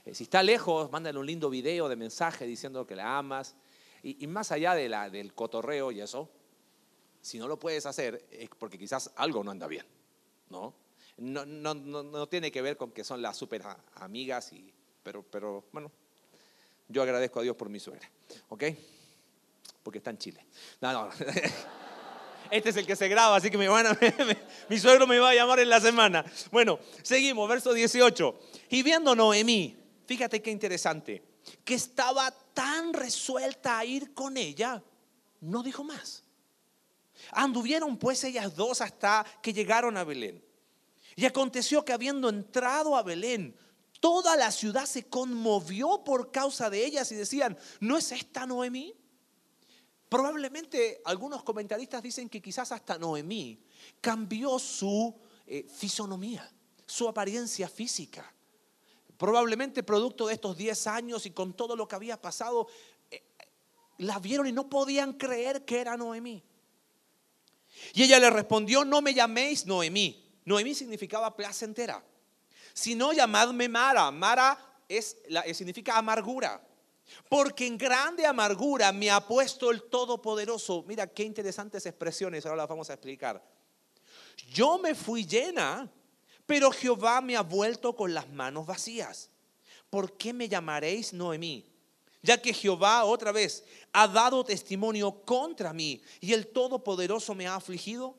eh, 0.06 0.14
si 0.14 0.26
está 0.26 0.44
lejos, 0.44 0.92
mándale 0.92 1.18
un 1.18 1.26
lindo 1.26 1.50
video 1.50 1.90
de 1.90 1.96
mensaje 1.96 2.46
diciendo 2.46 2.86
que 2.86 2.96
la 2.96 3.18
amas. 3.18 3.56
Y, 4.04 4.28
más 4.28 4.52
allá 4.52 4.76
de 4.76 4.88
la, 4.88 5.10
del 5.10 5.34
cotorreo 5.34 5.92
y 5.92 6.00
eso, 6.00 6.30
si 7.22 7.40
no 7.40 7.48
lo 7.48 7.58
puedes 7.58 7.88
hacer 7.88 8.24
es 8.30 8.50
porque 8.50 8.78
quizás 8.78 9.12
algo 9.16 9.44
no 9.44 9.50
anda 9.50 9.66
bien, 9.66 9.88
¿no? 10.52 10.83
No, 11.18 11.46
no, 11.46 11.74
no, 11.74 12.28
tiene 12.28 12.52
que 12.52 12.62
ver 12.62 12.76
con 12.76 12.92
que 12.92 13.04
son 13.04 13.22
las 13.22 13.38
super 13.38 13.64
amigas, 13.96 14.52
y, 14.54 14.74
pero, 15.04 15.24
pero 15.24 15.66
bueno, 15.72 15.92
yo 16.88 17.04
agradezco 17.04 17.40
a 17.40 17.44
Dios 17.44 17.56
por 17.56 17.70
mi 17.70 17.80
suegra, 17.80 18.10
¿ok? 18.50 18.64
Porque 19.84 20.00
está 20.00 20.10
en 20.10 20.18
Chile. 20.18 20.46
No, 20.82 20.92
no. 20.92 21.10
Este 22.52 22.70
es 22.70 22.78
el 22.78 22.86
que 22.86 22.96
se 22.96 23.08
graba, 23.08 23.38
así 23.38 23.50
que 23.50 23.58
me 23.58 23.68
van 23.68 23.88
a, 23.88 24.00
mi 24.70 24.78
suegro 24.78 25.08
me 25.08 25.18
va 25.18 25.32
a 25.32 25.34
llamar 25.34 25.60
en 25.60 25.70
la 25.70 25.82
semana. 25.82 26.24
Bueno, 26.52 26.78
seguimos, 27.02 27.50
verso 27.50 27.74
18. 27.74 28.40
Y 28.70 28.84
viendo 28.84 29.16
Noemí, 29.16 29.76
fíjate 30.06 30.40
qué 30.40 30.52
interesante, 30.52 31.24
que 31.64 31.74
estaba 31.74 32.30
tan 32.54 32.94
resuelta 32.94 33.80
a 33.80 33.86
ir 33.86 34.14
con 34.14 34.38
ella, 34.38 34.84
no 35.42 35.64
dijo 35.64 35.84
más. 35.84 36.24
Anduvieron 37.32 37.98
pues 37.98 38.24
ellas 38.24 38.56
dos 38.56 38.82
hasta 38.82 39.26
que 39.42 39.52
llegaron 39.52 39.98
a 39.98 40.04
Belén. 40.04 40.44
Y 41.16 41.26
aconteció 41.26 41.86
que 41.86 41.94
habiendo 41.94 42.30
entrado 42.30 42.96
a 42.96 43.04
Belén, 43.04 43.56
toda 44.00 44.36
la 44.36 44.52
ciudad 44.52 44.86
se 44.86 45.08
conmovió 45.08 46.04
por 46.04 46.32
causa 46.32 46.70
de 46.70 46.86
ellas 46.86 47.12
y 47.12 47.16
decían, 47.16 47.58
¿no 47.80 47.98
es 47.98 48.12
esta 48.12 48.46
Noemí? 48.46 48.94
Probablemente 50.10 51.02
algunos 51.06 51.44
comentaristas 51.44 52.04
dicen 52.04 52.30
que 52.30 52.42
quizás 52.42 52.72
hasta 52.72 52.98
Noemí 52.98 53.64
cambió 54.02 54.60
su 54.60 55.16
eh, 55.48 55.66
fisonomía, 55.74 56.52
su 56.86 57.08
apariencia 57.08 57.68
física. 57.68 58.32
Probablemente 59.18 59.84
producto 59.84 60.28
de 60.28 60.34
estos 60.34 60.58
10 60.58 60.88
años 60.88 61.26
y 61.26 61.32
con 61.32 61.54
todo 61.54 61.76
lo 61.76 61.88
que 61.88 61.96
había 61.96 62.22
pasado, 62.22 62.68
eh, 63.10 63.24
la 64.00 64.20
vieron 64.20 64.48
y 64.48 64.52
no 64.52 64.70
podían 64.70 65.14
creer 65.14 65.66
que 65.66 65.80
era 65.80 65.98
Noemí. 65.98 66.44
Y 67.94 68.04
ella 68.04 68.20
le 68.20 68.30
respondió, 68.30 68.86
no 68.86 69.02
me 69.02 69.14
llaméis 69.14 69.66
Noemí. 69.66 70.23
Noemí 70.46 70.76
significaba 70.76 71.36
placentera, 71.36 72.04
sino 72.74 73.14
llamadme 73.14 73.70
Mara. 73.70 74.12
Mara 74.12 74.58
es, 74.88 75.18
eh, 75.28 75.54
significa 75.54 75.98
amargura. 75.98 76.62
Porque 77.30 77.68
en 77.68 77.78
grande 77.78 78.26
amargura 78.26 78.92
me 78.92 79.12
ha 79.12 79.26
puesto 79.28 79.72
el 79.72 79.84
Todopoderoso. 79.84 80.84
Mira 80.88 81.06
qué 81.08 81.24
interesantes 81.24 81.86
expresiones, 81.86 82.46
ahora 82.46 82.58
las 82.58 82.70
vamos 82.70 82.90
a 82.90 82.94
explicar. 82.94 83.44
Yo 84.52 84.80
me 84.80 84.96
fui 84.96 85.26
llena 85.26 85.92
pero 86.46 86.72
Jehová 86.72 87.22
me 87.22 87.36
ha 87.36 87.42
vuelto 87.42 87.96
con 87.96 88.14
las 88.14 88.30
manos 88.30 88.66
vacías. 88.66 89.30
¿Por 89.90 90.18
qué 90.18 90.34
me 90.34 90.50
llamaréis 90.50 91.14
Noemí? 91.14 91.70
Ya 92.22 92.42
que 92.42 92.54
Jehová 92.54 93.04
otra 93.04 93.32
vez 93.32 93.64
ha 93.92 94.08
dado 94.08 94.44
testimonio 94.44 95.24
contra 95.26 95.74
mí 95.74 96.02
y 96.20 96.34
el 96.34 96.48
Todopoderoso 96.48 97.36
me 97.36 97.48
ha 97.48 97.56
afligido. 97.56 98.16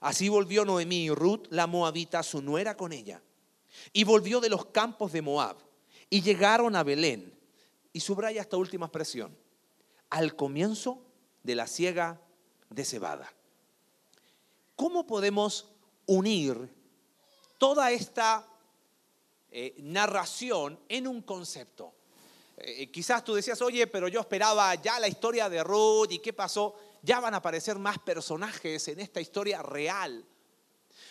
Así 0.00 0.28
volvió 0.28 0.64
Noemí 0.64 1.04
y 1.04 1.10
Ruth, 1.10 1.46
la 1.50 1.66
moabita, 1.66 2.22
su 2.22 2.42
nuera 2.42 2.76
con 2.76 2.92
ella. 2.92 3.22
Y 3.92 4.04
volvió 4.04 4.40
de 4.40 4.48
los 4.48 4.66
campos 4.66 5.12
de 5.12 5.22
Moab 5.22 5.56
y 6.10 6.22
llegaron 6.22 6.76
a 6.76 6.82
Belén. 6.82 7.34
Y 7.92 8.00
subraya 8.00 8.40
esta 8.40 8.56
última 8.56 8.86
expresión, 8.86 9.36
al 10.10 10.36
comienzo 10.36 11.02
de 11.42 11.54
la 11.54 11.66
siega 11.66 12.20
de 12.70 12.84
cebada. 12.84 13.32
¿Cómo 14.76 15.06
podemos 15.06 15.68
unir 16.06 16.72
toda 17.58 17.90
esta 17.90 18.46
eh, 19.50 19.74
narración 19.78 20.78
en 20.88 21.06
un 21.06 21.22
concepto. 21.22 21.94
Eh, 22.56 22.82
eh, 22.82 22.90
quizás 22.90 23.24
tú 23.24 23.34
decías, 23.34 23.60
oye, 23.62 23.86
pero 23.86 24.08
yo 24.08 24.20
esperaba 24.20 24.74
ya 24.74 25.00
la 25.00 25.08
historia 25.08 25.48
de 25.48 25.64
Ruth 25.64 26.12
y 26.12 26.18
qué 26.18 26.32
pasó. 26.32 26.74
Ya 27.02 27.20
van 27.20 27.34
a 27.34 27.38
aparecer 27.38 27.78
más 27.78 27.98
personajes 27.98 28.88
en 28.88 29.00
esta 29.00 29.20
historia 29.20 29.62
real. 29.62 30.24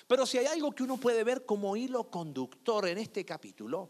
Pero 0.08 0.26
si 0.26 0.38
hay 0.38 0.46
algo 0.46 0.72
que 0.72 0.84
uno 0.84 0.98
puede 0.98 1.24
ver 1.24 1.46
como 1.46 1.76
hilo 1.76 2.10
conductor 2.10 2.88
en 2.88 2.98
este 2.98 3.26
capítulo, 3.26 3.90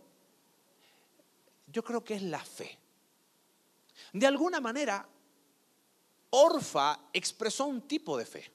yo 1.67 1.83
creo 1.83 2.03
que 2.03 2.15
es 2.15 2.21
la 2.21 2.43
fe. 2.43 2.77
De 4.13 4.25
alguna 4.27 4.59
manera, 4.59 5.07
Orfa 6.29 6.99
expresó 7.13 7.65
un 7.65 7.87
tipo 7.87 8.17
de 8.17 8.25
fe. 8.25 8.51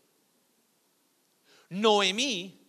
Noemí 1.71 2.63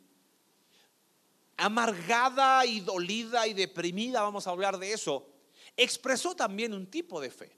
amargada 1.58 2.66
y 2.66 2.80
dolida 2.80 3.48
y 3.48 3.54
deprimida, 3.54 4.22
vamos 4.22 4.48
a 4.48 4.52
hablar 4.52 4.78
de 4.78 4.94
eso, 4.94 5.28
expresó 5.78 6.36
también 6.36 6.74
un 6.74 6.88
tipo 6.88 7.22
de 7.22 7.30
fe. 7.30 7.58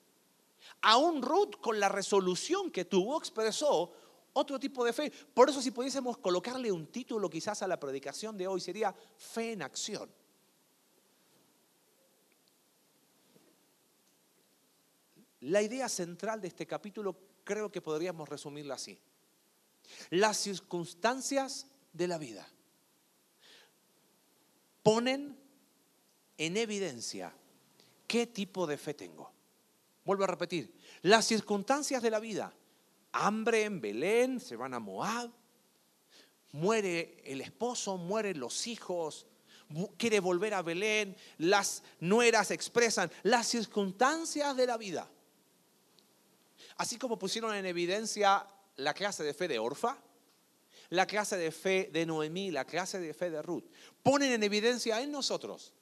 Aún 0.82 1.22
Ruth, 1.22 1.56
con 1.62 1.80
la 1.80 1.90
resolución 1.90 2.72
que 2.72 2.86
tuvo, 2.86 3.18
expresó 3.18 3.92
otro 4.34 4.60
tipo 4.60 4.84
de 4.84 4.94
fe. 4.94 5.12
Por 5.34 5.50
eso 5.50 5.62
si 5.62 5.72
pudiésemos 5.72 6.18
colocarle 6.18 6.72
un 6.72 6.88
título 6.88 7.30
quizás 7.30 7.62
a 7.62 7.68
la 7.68 7.80
predicación 7.80 8.38
de 8.38 8.48
hoy, 8.48 8.60
sería 8.60 8.94
fe 9.18 9.54
en 9.54 9.62
acción. 9.62 10.10
La 15.42 15.62
idea 15.62 15.88
central 15.88 16.42
de 16.42 16.48
este 16.48 16.66
capítulo 16.66 17.16
creo 17.44 17.72
que 17.72 17.82
podríamos 17.82 18.28
resumirla 18.28 18.76
así. 18.76 19.00
Las 20.10 20.38
circunstancias 20.38 21.68
de 21.94 22.08
la 22.08 22.18
vida 22.18 22.48
ponen 24.84 25.38
en 26.38 26.58
evidencia 26.58 27.34
qué 28.08 28.28
tipo 28.28 28.68
de 28.68 28.78
fe 28.78 28.94
tengo. 28.94 29.35
Vuelvo 30.06 30.24
a 30.24 30.28
repetir, 30.28 30.72
las 31.02 31.26
circunstancias 31.26 32.02
de 32.02 32.12
la 32.12 32.20
vida, 32.20 32.54
hambre 33.12 33.64
en 33.64 33.82
Belén, 33.82 34.40
se 34.40 34.56
van 34.56 34.76
a 34.76 34.80
Moab, 34.80 35.32
muere 36.52 37.22
el 37.26 37.42
esposo, 37.42 37.98
mueren 37.98 38.40
los 38.40 38.68
hijos, 38.68 39.26
quiere 39.98 40.20
volver 40.20 40.54
a 40.54 40.62
Belén, 40.62 41.18
las 41.40 41.84
nueras 42.00 42.52
expresan 42.52 43.12
las 43.24 43.48
circunstancias 43.48 44.56
de 44.56 44.68
la 44.68 44.78
vida. 44.78 45.10
Así 46.78 46.98
como 46.98 47.18
pusieron 47.18 47.56
en 47.56 47.66
evidencia 47.66 48.48
la 48.76 48.94
clase 48.94 49.24
de 49.24 49.34
fe 49.34 49.48
de 49.48 49.60
Orfa, 49.60 49.98
la 50.90 51.08
clase 51.08 51.36
de 51.38 51.52
fe 51.52 51.90
de 51.92 52.06
Noemí, 52.06 52.52
la 52.52 52.66
clase 52.66 53.00
de 53.00 53.14
fe 53.14 53.32
de 53.32 53.42
Ruth, 53.42 53.66
ponen 54.04 54.32
en 54.32 54.44
evidencia 54.44 55.02
en 55.02 55.12
nosotros 55.12 55.74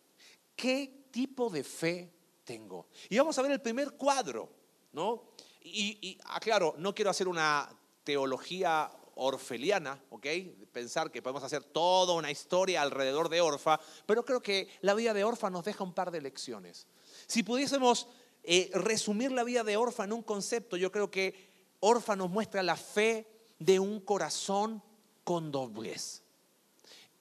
qué 0.56 1.08
tipo 1.12 1.50
de 1.50 1.64
fe 1.64 2.14
tengo. 2.44 2.88
Y 3.10 3.18
vamos 3.18 3.38
a 3.38 3.42
ver 3.42 3.52
el 3.52 3.62
primer 3.62 3.92
cuadro, 3.92 4.50
¿no? 4.92 5.34
Y, 5.64 6.18
aclaro, 6.26 6.76
no 6.78 6.94
quiero 6.94 7.12
hacer 7.12 7.28
una 7.28 7.70
teología 8.04 8.92
orfeliana, 9.16 10.04
¿ok? 10.10 10.28
Pensar 10.72 11.12
que 11.12 11.22
podemos 11.22 11.44
hacer 11.44 11.64
toda 11.64 12.14
una 12.14 12.32
historia 12.32 12.82
alrededor 12.82 13.30
de 13.30 13.42
Orfa, 13.42 13.80
pero 14.06 14.26
creo 14.26 14.42
que 14.42 14.68
la 14.82 14.94
vida 14.94 15.14
de 15.14 15.24
Orfa 15.24 15.50
nos 15.50 15.64
deja 15.64 15.84
un 15.84 15.94
par 15.94 16.12
de 16.12 16.22
lecciones. 16.22 16.88
Si 17.28 17.44
pudiésemos 17.44 18.08
eh, 18.44 18.70
resumir 18.74 19.32
la 19.32 19.44
vida 19.44 19.64
de 19.64 19.78
Orfa 19.78 20.04
en 20.04 20.14
un 20.14 20.24
concepto, 20.24 20.76
yo 20.76 20.92
creo 20.92 21.10
que 21.10 21.50
Orfa 21.80 22.16
nos 22.16 22.30
muestra 22.30 22.62
la 22.64 22.76
fe 22.76 23.28
de 23.60 23.80
un 23.80 24.02
corazón 24.02 24.84
con 25.24 25.52
doblez. 25.52 26.24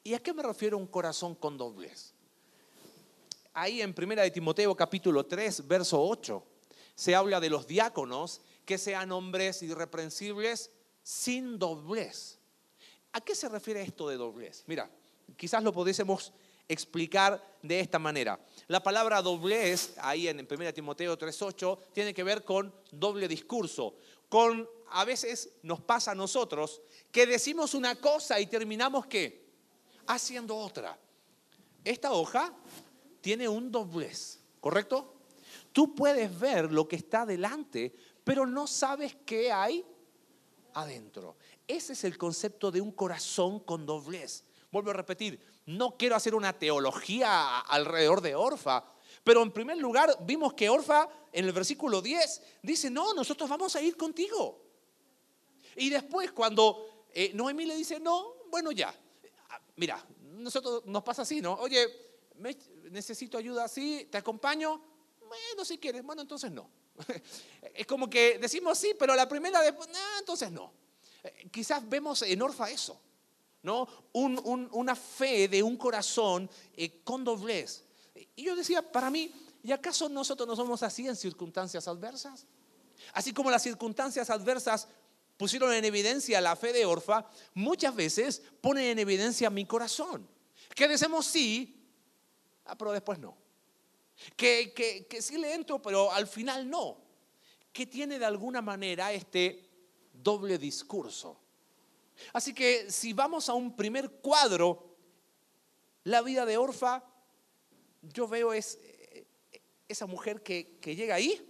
¿Y 0.02 0.14
a 0.14 0.18
qué 0.18 0.32
me 0.32 0.42
refiero 0.42 0.76
un 0.78 0.86
corazón 0.86 1.34
con 1.36 1.56
doblez? 1.56 2.11
Ahí 3.54 3.82
en 3.82 3.92
Primera 3.92 4.22
de 4.22 4.30
Timoteo 4.30 4.74
capítulo 4.74 5.26
3, 5.26 5.68
verso 5.68 6.02
8, 6.02 6.42
se 6.94 7.14
habla 7.14 7.38
de 7.38 7.50
los 7.50 7.66
diáconos 7.66 8.40
que 8.64 8.78
sean 8.78 9.12
hombres 9.12 9.62
irreprensibles 9.62 10.70
sin 11.02 11.58
doblez. 11.58 12.38
¿A 13.12 13.20
qué 13.20 13.34
se 13.34 13.50
refiere 13.50 13.82
esto 13.82 14.08
de 14.08 14.16
doblez? 14.16 14.64
Mira, 14.66 14.90
quizás 15.36 15.62
lo 15.62 15.70
pudiésemos 15.70 16.32
explicar 16.66 17.58
de 17.60 17.80
esta 17.80 17.98
manera. 17.98 18.40
La 18.68 18.82
palabra 18.82 19.20
doblez, 19.20 19.96
ahí 19.98 20.28
en 20.28 20.48
1 20.50 20.72
Timoteo 20.72 21.18
3.8, 21.18 21.78
tiene 21.92 22.14
que 22.14 22.24
ver 22.24 22.44
con 22.44 22.74
doble 22.90 23.28
discurso, 23.28 23.96
con 24.30 24.66
a 24.92 25.04
veces 25.04 25.50
nos 25.62 25.82
pasa 25.82 26.12
a 26.12 26.14
nosotros 26.14 26.80
que 27.10 27.26
decimos 27.26 27.74
una 27.74 27.96
cosa 27.96 28.40
y 28.40 28.46
terminamos 28.46 29.06
qué? 29.06 29.44
Haciendo 30.06 30.56
otra. 30.56 30.98
Esta 31.84 32.12
hoja 32.12 32.54
tiene 33.22 33.48
un 33.48 33.70
doblez, 33.70 34.40
¿correcto? 34.60 35.14
Tú 35.72 35.94
puedes 35.94 36.38
ver 36.38 36.70
lo 36.70 36.86
que 36.86 36.96
está 36.96 37.24
delante, 37.24 37.94
pero 38.24 38.44
no 38.44 38.66
sabes 38.66 39.16
qué 39.24 39.50
hay 39.50 39.86
adentro. 40.74 41.36
Ese 41.66 41.94
es 41.94 42.04
el 42.04 42.18
concepto 42.18 42.70
de 42.70 42.80
un 42.80 42.92
corazón 42.92 43.60
con 43.60 43.86
doblez. 43.86 44.44
Vuelvo 44.70 44.90
a 44.90 44.94
repetir, 44.94 45.40
no 45.66 45.96
quiero 45.96 46.16
hacer 46.16 46.34
una 46.34 46.52
teología 46.52 47.60
alrededor 47.60 48.20
de 48.20 48.34
Orfa, 48.34 48.84
pero 49.22 49.42
en 49.42 49.52
primer 49.52 49.78
lugar 49.78 50.16
vimos 50.22 50.54
que 50.54 50.68
Orfa 50.68 51.08
en 51.32 51.44
el 51.44 51.52
versículo 51.52 52.02
10 52.02 52.42
dice, 52.62 52.90
no, 52.90 53.14
nosotros 53.14 53.48
vamos 53.48 53.76
a 53.76 53.82
ir 53.82 53.96
contigo. 53.96 54.60
Y 55.76 55.90
después 55.90 56.32
cuando 56.32 57.06
eh, 57.14 57.30
Noemí 57.34 57.66
le 57.66 57.76
dice, 57.76 58.00
no, 58.00 58.34
bueno 58.50 58.72
ya, 58.72 58.94
mira, 59.76 60.04
nosotros 60.32 60.84
nos 60.86 61.02
pasa 61.02 61.22
así, 61.22 61.40
¿no? 61.40 61.54
Oye, 61.54 62.11
necesito 62.90 63.38
ayuda 63.38 63.64
así, 63.64 64.08
te 64.10 64.18
acompaño, 64.18 64.80
bueno, 65.20 65.64
si 65.64 65.78
quieres, 65.78 66.02
bueno, 66.02 66.22
entonces 66.22 66.50
no. 66.50 66.68
Es 67.74 67.86
como 67.86 68.08
que 68.08 68.38
decimos 68.38 68.76
sí, 68.78 68.94
pero 68.98 69.14
la 69.16 69.28
primera 69.28 69.60
después, 69.62 69.88
entonces 70.18 70.50
no. 70.50 70.72
Eh, 71.22 71.48
quizás 71.50 71.88
vemos 71.88 72.22
en 72.22 72.42
Orfa 72.42 72.70
eso, 72.70 73.00
¿no? 73.62 73.88
una 74.12 74.94
fe 74.94 75.48
de 75.48 75.62
un 75.62 75.76
corazón 75.76 76.50
eh, 76.76 77.00
con 77.02 77.24
doblez. 77.24 77.84
Y 78.36 78.44
yo 78.44 78.56
decía, 78.56 78.82
para 78.82 79.10
mí, 79.10 79.32
¿y 79.62 79.72
acaso 79.72 80.08
nosotros 80.08 80.46
no 80.46 80.56
somos 80.56 80.82
así 80.82 81.06
en 81.06 81.16
circunstancias 81.16 81.88
adversas? 81.88 82.46
Así 83.14 83.32
como 83.32 83.50
las 83.50 83.62
circunstancias 83.62 84.30
adversas 84.30 84.88
pusieron 85.36 85.72
en 85.72 85.84
evidencia 85.84 86.40
la 86.40 86.56
fe 86.56 86.72
de 86.72 86.84
Orfa, 86.84 87.26
muchas 87.54 87.94
veces 87.94 88.42
ponen 88.60 88.84
en 88.84 88.98
evidencia 88.98 89.50
mi 89.50 89.64
corazón. 89.64 90.28
Que 90.74 90.88
decimos 90.88 91.26
sí, 91.26 91.81
ah, 92.66 92.76
pero 92.76 92.92
después 92.92 93.18
no. 93.18 93.36
Que, 94.36 94.72
que, 94.72 95.06
que 95.06 95.22
sí 95.22 95.38
le 95.38 95.54
entro, 95.54 95.80
pero 95.80 96.12
al 96.12 96.26
final 96.26 96.68
no. 96.68 96.98
Que 97.72 97.86
tiene 97.86 98.18
de 98.18 98.26
alguna 98.26 98.62
manera 98.62 99.12
este 99.12 99.68
doble 100.12 100.58
discurso. 100.58 101.38
Así 102.32 102.54
que 102.54 102.90
si 102.90 103.12
vamos 103.12 103.48
a 103.48 103.54
un 103.54 103.74
primer 103.74 104.10
cuadro, 104.10 104.96
la 106.04 106.22
vida 106.22 106.44
de 106.46 106.56
Orfa, 106.56 107.02
yo 108.02 108.28
veo 108.28 108.52
es 108.52 108.78
eh, 108.82 109.26
esa 109.88 110.06
mujer 110.06 110.42
que, 110.42 110.78
que 110.80 110.94
llega 110.94 111.14
ahí, 111.14 111.48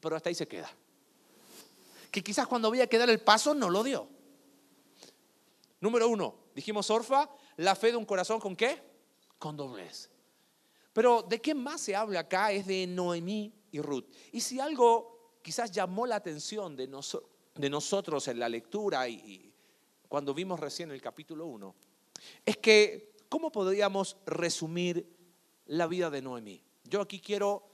pero 0.00 0.16
hasta 0.16 0.28
ahí 0.28 0.34
se 0.34 0.48
queda. 0.48 0.70
Que 2.10 2.22
quizás 2.22 2.46
cuando 2.46 2.68
había 2.68 2.86
que 2.86 2.98
dar 2.98 3.10
el 3.10 3.20
paso 3.20 3.54
no 3.54 3.70
lo 3.70 3.82
dio. 3.82 4.08
Número 5.80 6.08
uno, 6.08 6.34
dijimos 6.54 6.88
Orfa, 6.90 7.28
la 7.56 7.74
fe 7.74 7.90
de 7.90 7.96
un 7.96 8.06
corazón 8.06 8.40
con 8.40 8.56
qué? 8.56 8.80
Con 9.38 9.56
doblez. 9.56 10.10
Pero 10.94 11.22
¿de 11.22 11.40
qué 11.42 11.54
más 11.54 11.80
se 11.80 11.96
habla 11.96 12.20
acá? 12.20 12.52
Es 12.52 12.66
de 12.66 12.86
Noemí 12.86 13.52
y 13.72 13.80
Ruth. 13.80 14.06
Y 14.30 14.40
si 14.40 14.60
algo 14.60 15.38
quizás 15.42 15.72
llamó 15.72 16.06
la 16.06 16.16
atención 16.16 16.76
de, 16.76 16.86
nosotros 16.86 18.28
en 18.28 18.38
la 18.38 18.48
lectura 18.48 19.08
y, 19.08 19.52
cuando 20.08 20.32
vimos 20.32 20.60
recién 20.60 20.92
el 20.92 21.02
capítulo 21.02 21.46
1, 21.46 21.74
es 22.46 22.56
que, 22.58 23.16
¿cómo 23.28 23.50
podríamos 23.50 24.16
resumir 24.24 25.04
la 25.66 25.88
vida 25.88 26.10
de 26.10 26.22
Noemí? 26.22 26.62
Yo 26.84 27.00
aquí 27.00 27.18
quiero 27.18 27.66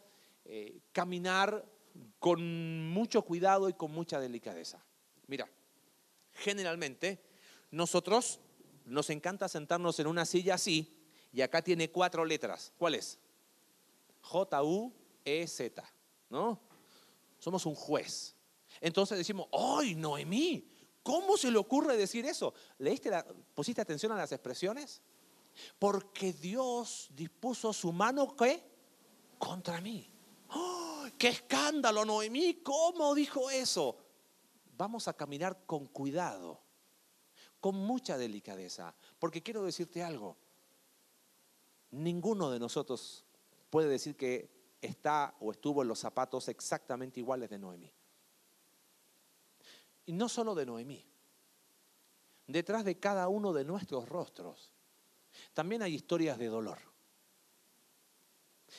eh, 0.47 0.81
caminar 0.91 1.63
con 2.19 2.89
mucho 2.89 3.21
cuidado 3.21 3.69
y 3.69 3.75
con 3.75 3.93
mucha 3.93 4.19
delicadeza. 4.19 4.83
Mira, 5.27 5.47
generalmente 6.33 7.21
nosotros 7.71 8.41
nos 8.87 9.11
encanta 9.11 9.47
sentarnos 9.47 10.01
en 10.01 10.07
una 10.07 10.25
silla 10.25 10.55
así 10.55 11.00
y 11.33 11.43
acá 11.43 11.63
tiene 11.63 11.91
cuatro 11.91 12.25
letras. 12.25 12.73
¿Cuál 12.77 12.97
es? 12.97 13.19
J-U-E-Z, 14.23 15.85
¿no? 16.29 16.61
Somos 17.39 17.67
un 17.67 17.75
juez. 17.75 18.35
Entonces 18.81 19.19
decimos, 19.19 19.49
¡ay, 19.53 19.95
Noemí! 19.95 20.67
¿Cómo 21.03 21.37
se 21.37 21.51
le 21.51 21.59
ocurre 21.59 21.97
decir 21.97 22.27
eso? 22.27 22.55
¿Leíste 22.79 23.11
la, 23.11 23.25
¿Pusiste 23.55 23.81
atención 23.81 24.13
a 24.13 24.17
las 24.17 24.33
expresiones? 24.33 25.01
Porque 25.79 26.33
Dios 26.33 27.09
dispuso 27.15 27.73
su 27.73 27.93
mano 27.93 28.37
¿qué? 28.37 28.63
contra 29.39 29.81
mí. 29.81 30.09
¡Oh, 30.51 31.07
¡Qué 31.19 31.29
escándalo, 31.29 32.05
Noemí! 32.05 32.61
¿Cómo 32.63 33.15
dijo 33.15 33.51
eso? 33.51 33.97
Vamos 34.77 35.09
a 35.09 35.13
caminar 35.13 35.65
con 35.67 35.87
cuidado, 35.87 36.61
con 37.61 37.77
mucha 37.77 38.17
delicadeza, 38.17 38.95
porque 39.19 39.43
quiero 39.43 39.63
decirte 39.63 40.03
algo. 40.03 40.37
Ninguno 41.93 42.51
de 42.51 42.59
nosotros 42.59 43.25
puede 43.69 43.89
decir 43.89 44.17
que 44.17 44.51
está 44.81 45.35
o 45.41 45.51
estuvo 45.51 45.83
en 45.83 45.89
los 45.89 45.99
zapatos 45.99 46.49
exactamente 46.49 47.21
iguales 47.21 47.51
de 47.51 47.59
Noemí. 47.59 47.93
Y 50.07 50.13
no 50.13 50.29
solo 50.29 50.55
de 50.55 50.67
Noemí. 50.67 51.05
Detrás 52.47 52.85
de 52.85 52.99
cada 52.99 53.29
uno 53.29 53.53
de 53.53 53.65
nuestros 53.65 54.09
rostros 54.09 54.73
también 55.55 55.83
hay 55.83 55.95
historias 55.95 56.39
de 56.39 56.47
dolor, 56.47 56.79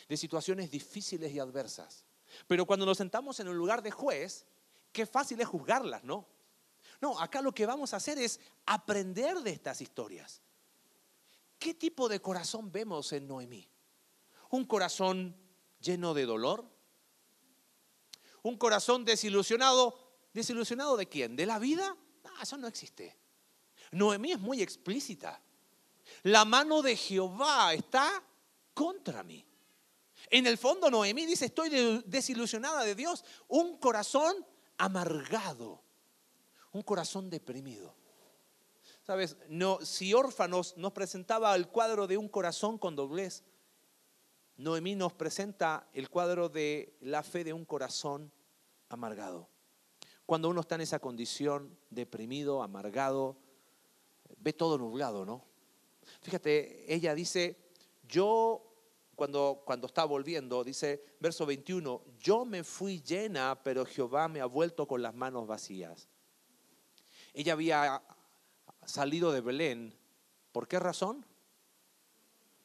de 0.09 0.17
situaciones 0.17 0.69
difíciles 0.69 1.31
y 1.31 1.39
adversas. 1.39 2.05
Pero 2.47 2.65
cuando 2.65 2.85
nos 2.85 2.97
sentamos 2.97 3.39
en 3.39 3.47
un 3.47 3.57
lugar 3.57 3.81
de 3.81 3.91
juez, 3.91 4.45
qué 4.91 5.05
fácil 5.05 5.39
es 5.39 5.47
juzgarlas, 5.47 6.03
¿no? 6.03 6.27
No, 6.99 7.19
acá 7.19 7.41
lo 7.41 7.53
que 7.53 7.65
vamos 7.65 7.93
a 7.93 7.97
hacer 7.97 8.17
es 8.17 8.39
aprender 8.65 9.37
de 9.39 9.51
estas 9.51 9.81
historias. 9.81 10.41
¿Qué 11.61 11.75
tipo 11.75 12.09
de 12.09 12.19
corazón 12.19 12.71
vemos 12.71 13.13
en 13.13 13.27
Noemí? 13.27 13.69
¿Un 14.49 14.65
corazón 14.65 15.37
lleno 15.79 16.15
de 16.15 16.25
dolor? 16.25 16.65
¿Un 18.41 18.57
corazón 18.57 19.05
desilusionado 19.05 19.95
¿Desilusionado 20.33 20.95
de 20.95 21.07
quién? 21.07 21.35
¿De 21.35 21.45
la 21.45 21.59
vida? 21.59 21.95
eso 22.41 22.57
no 22.57 22.67
existe. 22.67 23.15
Noemí 23.91 24.31
es 24.31 24.39
muy 24.39 24.63
explícita. 24.63 25.39
La 26.23 26.45
mano 26.45 26.81
de 26.81 26.95
Jehová 26.95 27.73
está 27.73 28.23
contra 28.73 29.21
mí. 29.21 29.45
En 30.31 30.47
el 30.47 30.57
fondo 30.57 30.89
Noemí 30.89 31.25
dice, 31.25 31.45
estoy 31.45 31.69
desilusionada 32.05 32.83
de 32.83 32.95
Dios. 32.95 33.23
Un 33.47 33.77
corazón 33.77 34.43
amargado, 34.77 35.83
un 36.71 36.81
corazón 36.81 37.29
deprimido. 37.29 37.95
Sabes, 39.01 39.37
no, 39.49 39.79
si 39.81 40.13
Órfanos 40.13 40.77
nos 40.77 40.91
presentaba 40.93 41.55
el 41.55 41.67
cuadro 41.67 42.07
de 42.07 42.17
un 42.17 42.29
corazón 42.29 42.77
con 42.77 42.95
doblez, 42.95 43.43
Noemí 44.57 44.95
nos 44.95 45.13
presenta 45.13 45.87
el 45.93 46.09
cuadro 46.09 46.49
de 46.49 46.97
la 47.01 47.23
fe 47.23 47.43
de 47.43 47.53
un 47.53 47.65
corazón 47.65 48.31
amargado 48.89 49.49
cuando 50.31 50.47
uno 50.47 50.61
está 50.61 50.75
en 50.75 50.81
esa 50.81 50.99
condición, 50.99 51.77
deprimido, 51.89 52.63
amargado, 52.63 53.35
ve 54.37 54.53
todo 54.53 54.77
nublado, 54.77 55.25
¿no? 55.25 55.43
Fíjate, 56.21 56.85
ella 56.93 57.13
dice, 57.13 57.57
yo, 58.07 58.63
cuando, 59.15 59.61
cuando 59.65 59.87
está 59.87 60.05
volviendo, 60.05 60.63
dice, 60.63 61.03
verso 61.19 61.45
21, 61.45 62.01
yo 62.17 62.45
me 62.45 62.63
fui 62.63 63.01
llena, 63.01 63.61
pero 63.61 63.85
Jehová 63.85 64.29
me 64.29 64.39
ha 64.39 64.45
vuelto 64.45 64.87
con 64.87 65.01
las 65.01 65.13
manos 65.13 65.47
vacías. 65.47 66.07
Ella 67.33 67.51
había 67.51 68.01
salido 68.85 69.31
de 69.31 69.41
Belén, 69.41 69.93
¿por 70.51 70.67
qué 70.67 70.79
razón? 70.79 71.25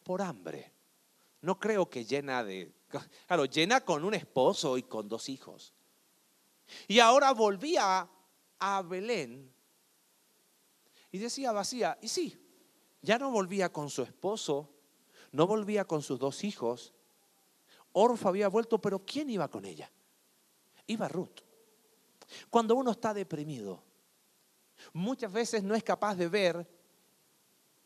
Por 0.03 0.23
hambre. 0.23 0.73
No 1.43 1.59
creo 1.59 1.89
que 1.89 2.05
llena 2.05 2.43
de, 2.43 2.73
claro, 3.27 3.45
llena 3.45 3.83
con 3.83 4.05
un 4.05 4.15
esposo 4.15 4.79
y 4.79 4.83
con 4.83 5.09
dos 5.09 5.29
hijos. 5.29 5.73
Y 6.89 6.99
ahora 6.99 7.33
volvía 7.33 8.09
a 8.59 8.83
Belén 8.83 9.53
y 11.13 11.19
decía 11.19 11.53
vacía, 11.53 11.99
y 12.03 12.09
sí, 12.09 12.37
ya 13.03 13.19
no 13.19 13.31
volvía 13.31 13.73
con 13.73 13.89
su 13.89 14.03
esposo, 14.03 14.69
no 15.33 15.47
volvía 15.47 15.85
con 15.85 16.03
sus 16.03 16.19
dos 16.19 16.45
hijos. 16.45 16.93
Orfa 17.93 18.29
había 18.29 18.49
vuelto, 18.49 18.81
pero 18.81 19.05
¿quién 19.05 19.31
iba 19.31 19.49
con 19.49 19.65
ella? 19.65 19.91
Iba 20.87 21.09
Ruth. 21.09 21.41
Cuando 22.51 22.75
uno 22.75 22.91
está 22.91 23.15
deprimido, 23.15 23.83
muchas 24.93 25.33
veces 25.33 25.63
no 25.63 25.75
es 25.75 25.83
capaz 25.83 26.15
de 26.17 26.29
ver 26.29 26.69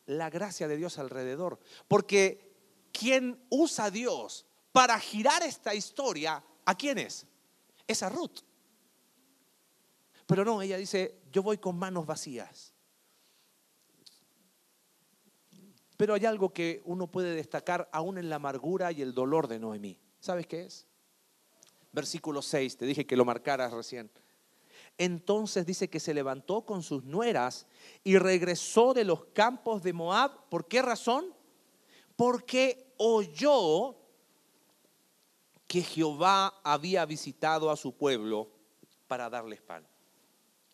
la 0.06 0.30
gracia 0.30 0.66
de 0.68 0.76
Dios 0.76 0.98
alrededor, 0.98 1.58
porque 1.86 2.50
quien 2.92 3.44
usa 3.48 3.86
a 3.86 3.90
Dios 3.90 4.46
para 4.72 4.98
girar 4.98 5.42
esta 5.42 5.74
historia, 5.74 6.42
¿a 6.64 6.74
quién 6.74 6.98
es? 6.98 7.26
Es 7.86 8.02
a 8.02 8.08
Ruth. 8.08 8.40
Pero 10.26 10.44
no, 10.44 10.62
ella 10.62 10.76
dice, 10.76 11.20
yo 11.32 11.42
voy 11.42 11.58
con 11.58 11.76
manos 11.76 12.06
vacías. 12.06 12.72
Pero 15.96 16.14
hay 16.14 16.24
algo 16.24 16.52
que 16.52 16.82
uno 16.84 17.10
puede 17.10 17.34
destacar 17.34 17.88
aún 17.92 18.16
en 18.16 18.30
la 18.30 18.36
amargura 18.36 18.92
y 18.92 19.02
el 19.02 19.12
dolor 19.12 19.48
de 19.48 19.58
Noemí. 19.58 19.98
¿Sabes 20.20 20.46
qué 20.46 20.64
es? 20.64 20.86
Versículo 21.92 22.42
6, 22.42 22.76
te 22.76 22.86
dije 22.86 23.06
que 23.06 23.16
lo 23.16 23.24
marcaras 23.24 23.72
recién. 23.72 24.10
Entonces 24.98 25.64
dice 25.64 25.88
que 25.88 26.00
se 26.00 26.14
levantó 26.14 26.62
con 26.62 26.82
sus 26.82 27.04
nueras 27.04 27.66
y 28.04 28.18
regresó 28.18 28.92
de 28.92 29.04
los 29.04 29.24
campos 29.26 29.82
de 29.82 29.92
Moab. 29.92 30.48
¿Por 30.48 30.68
qué 30.68 30.82
razón? 30.82 31.34
Porque 32.16 32.92
oyó 32.98 33.96
que 35.66 35.82
Jehová 35.82 36.60
había 36.64 37.06
visitado 37.06 37.70
a 37.70 37.76
su 37.76 37.92
pueblo 37.92 38.48
para 39.06 39.30
darles 39.30 39.62
pan. 39.62 39.86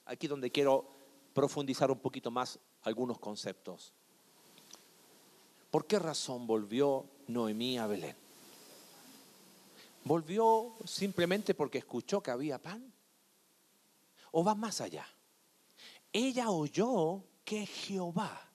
Aquí 0.07 0.27
donde 0.27 0.51
quiero 0.51 0.89
profundizar 1.33 1.91
un 1.91 1.99
poquito 1.99 2.31
más 2.31 2.59
algunos 2.83 3.19
conceptos. 3.19 3.93
¿Por 5.71 5.87
qué 5.87 5.99
razón 5.99 6.47
volvió 6.47 7.05
Noemí 7.27 7.77
a 7.77 7.87
Belén? 7.87 8.17
¿Volvió 10.05 10.77
simplemente 10.85 11.53
porque 11.55 11.79
escuchó 11.79 12.23
que 12.23 12.31
había 12.31 12.59
pan? 12.59 12.96
¿O 14.39 14.45
va 14.45 14.55
más 14.55 14.83
allá? 14.83 15.07
Ella 16.13 16.51
oyó 16.51 17.25
que 17.43 17.65
Jehová. 17.65 18.53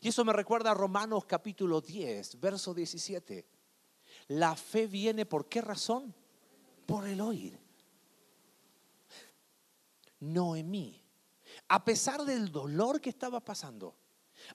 Y 0.00 0.08
eso 0.08 0.24
me 0.24 0.32
recuerda 0.32 0.72
a 0.72 0.74
Romanos 0.74 1.24
capítulo 1.24 1.80
10, 1.80 2.40
verso 2.40 2.74
17. 2.74 3.46
La 4.26 4.56
fe 4.56 4.88
viene 4.88 5.24
por 5.24 5.48
qué 5.48 5.60
razón? 5.60 6.12
Por 6.84 7.06
el 7.06 7.20
oír. 7.20 7.56
Noemí, 10.18 11.00
a 11.68 11.84
pesar 11.84 12.24
del 12.24 12.50
dolor 12.50 13.00
que 13.00 13.10
estaba 13.10 13.38
pasando, 13.38 13.94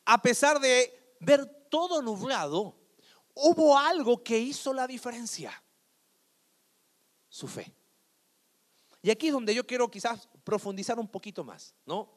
a 0.04 0.22
pesar 0.22 0.60
de 0.60 1.16
ver 1.22 1.70
todo 1.70 2.02
nublado, 2.02 2.76
hubo 3.34 3.78
algo 3.78 4.22
que 4.22 4.38
hizo 4.38 4.74
la 4.74 4.88
diferencia. 4.88 5.64
Su 7.30 7.48
fe. 7.48 7.78
Y 9.08 9.10
aquí 9.10 9.28
es 9.28 9.34
donde 9.34 9.56
yo 9.56 9.66
quiero 9.66 9.90
quizás 9.90 10.28
profundizar 10.44 11.00
un 11.00 11.08
poquito 11.08 11.42
más, 11.42 11.74
¿no? 11.86 12.12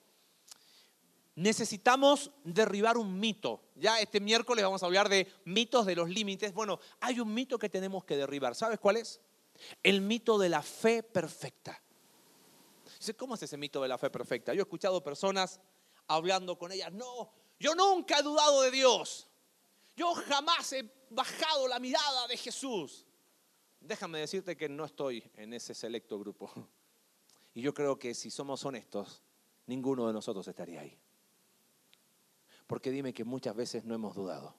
Necesitamos 1.36 2.32
derribar 2.42 2.98
un 2.98 3.20
mito. 3.20 3.62
Ya 3.76 4.00
este 4.00 4.18
miércoles 4.18 4.64
vamos 4.64 4.82
a 4.82 4.86
hablar 4.86 5.08
de 5.08 5.32
mitos 5.44 5.86
de 5.86 5.94
los 5.94 6.10
límites. 6.10 6.52
Bueno, 6.52 6.80
hay 6.98 7.20
un 7.20 7.32
mito 7.32 7.60
que 7.60 7.68
tenemos 7.68 8.04
que 8.04 8.16
derribar. 8.16 8.56
¿Sabes 8.56 8.80
cuál 8.80 8.96
es? 8.96 9.20
El 9.84 10.00
mito 10.00 10.36
de 10.36 10.48
la 10.48 10.62
fe 10.62 11.04
perfecta. 11.04 11.80
¿Cómo 13.16 13.36
es 13.36 13.42
ese 13.44 13.56
mito 13.56 13.80
de 13.80 13.86
la 13.86 13.96
fe 13.96 14.10
perfecta? 14.10 14.52
Yo 14.52 14.58
he 14.58 14.62
escuchado 14.62 15.00
personas 15.00 15.60
hablando 16.08 16.58
con 16.58 16.72
ellas, 16.72 16.92
no, 16.92 17.30
yo 17.60 17.76
nunca 17.76 18.18
he 18.18 18.22
dudado 18.24 18.62
de 18.62 18.72
Dios. 18.72 19.28
Yo 19.94 20.12
jamás 20.12 20.72
he 20.72 20.92
bajado 21.08 21.68
la 21.68 21.78
mirada 21.78 22.26
de 22.26 22.36
Jesús. 22.36 23.06
Déjame 23.78 24.18
decirte 24.18 24.56
que 24.56 24.68
no 24.68 24.86
estoy 24.86 25.22
en 25.36 25.52
ese 25.52 25.72
selecto 25.72 26.18
grupo. 26.18 26.50
Y 27.54 27.62
yo 27.62 27.74
creo 27.74 27.98
que 27.98 28.14
si 28.14 28.30
somos 28.30 28.64
honestos, 28.64 29.22
ninguno 29.66 30.06
de 30.06 30.12
nosotros 30.12 30.46
estaría 30.46 30.80
ahí. 30.80 30.98
Porque 32.66 32.90
dime 32.90 33.12
que 33.12 33.24
muchas 33.24 33.56
veces 33.56 33.84
no 33.84 33.94
hemos 33.94 34.14
dudado. 34.14 34.54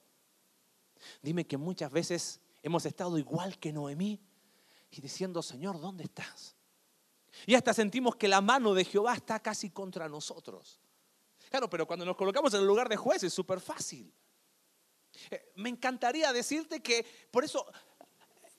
Dime 1.22 1.46
que 1.46 1.56
muchas 1.56 1.90
veces 1.90 2.40
hemos 2.62 2.84
estado 2.86 3.18
igual 3.18 3.58
que 3.58 3.72
Noemí 3.72 4.20
y 4.90 5.00
diciendo, 5.00 5.42
Señor, 5.42 5.80
¿dónde 5.80 6.04
estás? 6.04 6.54
Y 7.46 7.54
hasta 7.54 7.72
sentimos 7.72 8.16
que 8.16 8.28
la 8.28 8.40
mano 8.40 8.74
de 8.74 8.84
Jehová 8.84 9.14
está 9.14 9.40
casi 9.40 9.70
contra 9.70 10.08
nosotros. 10.08 10.78
Claro, 11.50 11.68
pero 11.68 11.86
cuando 11.86 12.04
nos 12.04 12.16
colocamos 12.16 12.52
en 12.54 12.60
el 12.60 12.66
lugar 12.66 12.88
de 12.88 12.96
juez 12.96 13.22
es 13.22 13.32
súper 13.32 13.60
fácil. 13.60 14.12
Eh, 15.30 15.52
me 15.56 15.68
encantaría 15.68 16.32
decirte 16.32 16.80
que 16.80 17.04
por 17.30 17.44
eso, 17.44 17.66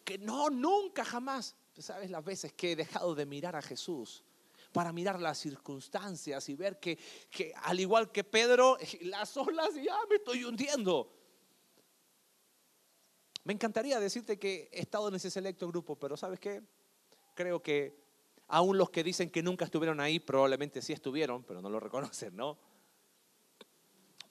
que 0.04 0.17
no, 0.17 0.50
nunca, 0.50 1.06
jamás. 1.06 1.56
¿Sabes 1.77 2.12
las 2.12 2.23
veces 2.23 2.53
que 2.53 2.73
he 2.73 2.75
dejado 2.75 3.15
de 3.15 3.25
mirar 3.25 3.55
a 3.55 3.62
Jesús? 3.62 4.23
Para 4.71 4.91
mirar 4.91 5.19
las 5.19 5.38
circunstancias 5.39 6.47
y 6.49 6.55
ver 6.55 6.79
que, 6.79 6.97
que 7.29 7.53
al 7.63 7.79
igual 7.79 8.12
que 8.12 8.23
Pedro, 8.23 8.77
las 9.01 9.36
olas 9.38 9.73
ya 9.75 9.97
me 10.09 10.17
estoy 10.17 10.43
hundiendo. 10.43 11.12
Me 13.43 13.53
encantaría 13.53 13.99
decirte 13.99 14.39
que 14.39 14.69
he 14.71 14.81
estado 14.81 15.09
en 15.09 15.15
ese 15.15 15.29
selecto 15.29 15.67
grupo, 15.67 15.97
pero 15.97 16.15
¿sabes 16.15 16.39
qué? 16.39 16.62
Creo 17.33 17.62
que 17.62 18.01
aún 18.47 18.77
los 18.77 18.89
que 18.89 19.03
dicen 19.03 19.29
que 19.29 19.43
nunca 19.43 19.65
estuvieron 19.65 19.99
ahí, 19.99 20.19
probablemente 20.19 20.81
sí 20.81 20.93
estuvieron, 20.93 21.43
pero 21.43 21.62
no 21.62 21.69
lo 21.69 21.79
reconocen, 21.79 22.36
¿no? 22.36 22.57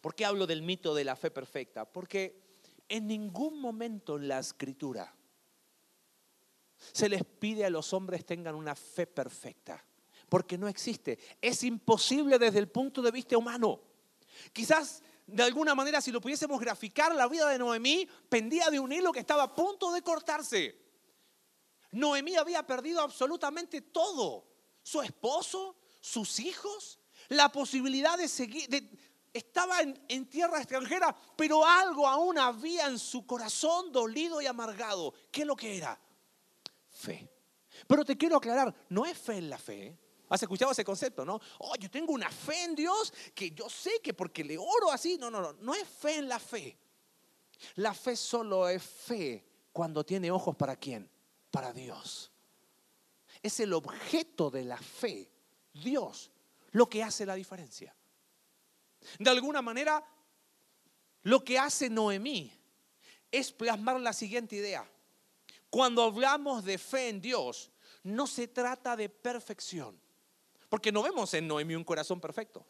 ¿Por 0.01 0.15
qué 0.15 0.25
hablo 0.25 0.47
del 0.47 0.63
mito 0.63 0.95
de 0.95 1.05
la 1.05 1.15
fe 1.15 1.31
perfecta? 1.31 1.85
Porque 1.85 2.41
en 2.89 3.07
ningún 3.07 3.61
momento 3.61 4.17
en 4.17 4.29
la 4.29 4.39
escritura 4.39 5.15
se 6.93 7.09
les 7.09 7.25
pide 7.25 7.65
a 7.65 7.71
los 7.71 7.93
hombres 7.93 8.25
tengan 8.25 8.55
una 8.55 8.75
fe 8.75 9.07
perfecta, 9.07 9.85
porque 10.29 10.59
no 10.59 10.69
existe. 10.69 11.19
Es 11.41 11.63
imposible 11.63 12.39
desde 12.39 12.59
el 12.59 12.69
punto 12.69 13.03
de 13.03 13.11
vista 13.11 13.37
humano. 13.37 13.81
Quizás 14.53 15.03
de 15.27 15.43
alguna 15.43 15.75
manera 15.75 16.01
si 16.01 16.11
lo 16.11 16.21
pudiésemos 16.21 16.61
graficar, 16.61 17.15
la 17.15 17.29
vida 17.29 17.49
de 17.49 17.59
Noemí 17.59 18.09
pendía 18.29 18.71
de 18.71 18.81
un 18.81 18.93
hilo 18.93 19.13
que 19.13 19.21
estaba 19.21 19.45
a 19.45 19.55
punto 19.55 19.93
de 19.93 20.03
cortarse. 20.03 20.79
Noemí 21.93 22.37
había 22.37 22.67
perdido 22.67 23.01
absolutamente 23.01 23.83
todo. 23.83 24.47
Su 24.83 25.01
esposo, 25.03 25.77
sus 26.01 26.41
hijos, 26.41 26.99
la 27.29 27.51
posibilidad 27.51 28.19
de 28.19 28.29
seguir, 28.29 28.69
estaba 29.33 29.81
en, 29.81 30.27
tierra 30.27 30.59
extranjera, 30.59 31.17
pero 31.37 31.65
algo 31.65 32.07
aún 32.07 32.39
había 32.39 32.87
en 32.87 32.99
su 32.99 33.27
corazón 33.27 33.93
dolido 33.93 34.41
y 34.43 34.47
amargado. 34.47 35.15
¿Qué 35.31 35.43
es 35.43 35.47
lo 35.47 35.57
que 35.57 35.77
era? 35.77 35.99
Fe. 37.03 37.29
Pero 37.87 38.05
te 38.05 38.17
quiero 38.17 38.37
aclarar, 38.37 38.73
no 38.89 39.05
es 39.05 39.19
fe 39.19 39.37
en 39.39 39.51
la 39.51 39.59
fe. 39.59 39.87
¿eh? 39.87 39.99
¿Has 40.29 40.43
escuchado 40.43 40.71
ese 40.71 40.85
concepto, 40.85 41.25
no? 41.25 41.41
Oh, 41.59 41.75
yo 41.77 41.91
tengo 41.91 42.13
una 42.13 42.31
fe 42.31 42.65
en 42.65 42.75
Dios 42.75 43.13
que 43.35 43.51
yo 43.51 43.69
sé 43.69 44.01
que 44.03 44.15
porque 44.15 44.45
le 44.45 44.57
oro 44.57 44.93
así. 44.93 45.19
No, 45.19 45.31
no, 45.31 45.41
no. 45.41 45.53
No 45.55 45.75
es 45.75 45.87
fe 45.87 46.17
en 46.17 46.29
la 46.29 46.39
fe. 46.39 46.79
La 47.77 47.93
fe 47.93 48.17
solo 48.17 48.69
es 48.69 48.83
fe 48.83 49.45
cuando 49.73 50.05
tiene 50.05 50.31
ojos 50.31 50.55
para 50.57 50.77
quién? 50.77 51.11
Para 51.51 51.73
Dios. 51.73 52.31
Es 53.43 53.59
el 53.61 53.73
objeto 53.73 54.51
de 54.51 54.65
la 54.65 54.79
fe, 54.79 55.29
Dios, 55.73 56.31
lo 56.71 56.89
que 56.89 57.03
hace 57.03 57.27
la 57.27 57.35
diferencia. 57.35 57.95
De 59.19 59.31
alguna 59.31 59.61
manera, 59.63 60.07
lo 61.23 61.43
que 61.43 61.59
hace 61.59 61.91
Noemí 61.91 62.53
es 63.31 63.51
plasmar 63.51 64.01
la 64.01 64.13
siguiente 64.13 64.57
idea. 64.57 64.89
Cuando 65.73 66.03
hablamos 66.03 66.67
de 66.67 66.77
fe 66.77 67.09
en 67.09 67.19
Dios, 67.19 67.71
no 68.03 68.27
se 68.27 68.47
trata 68.47 68.95
de 68.95 69.09
perfección. 69.09 69.99
Porque 70.69 70.93
no 70.93 71.03
vemos 71.03 71.33
en 71.33 71.49
Noemí 71.49 71.75
un 71.75 71.83
corazón 71.83 72.21
perfecto. 72.21 72.67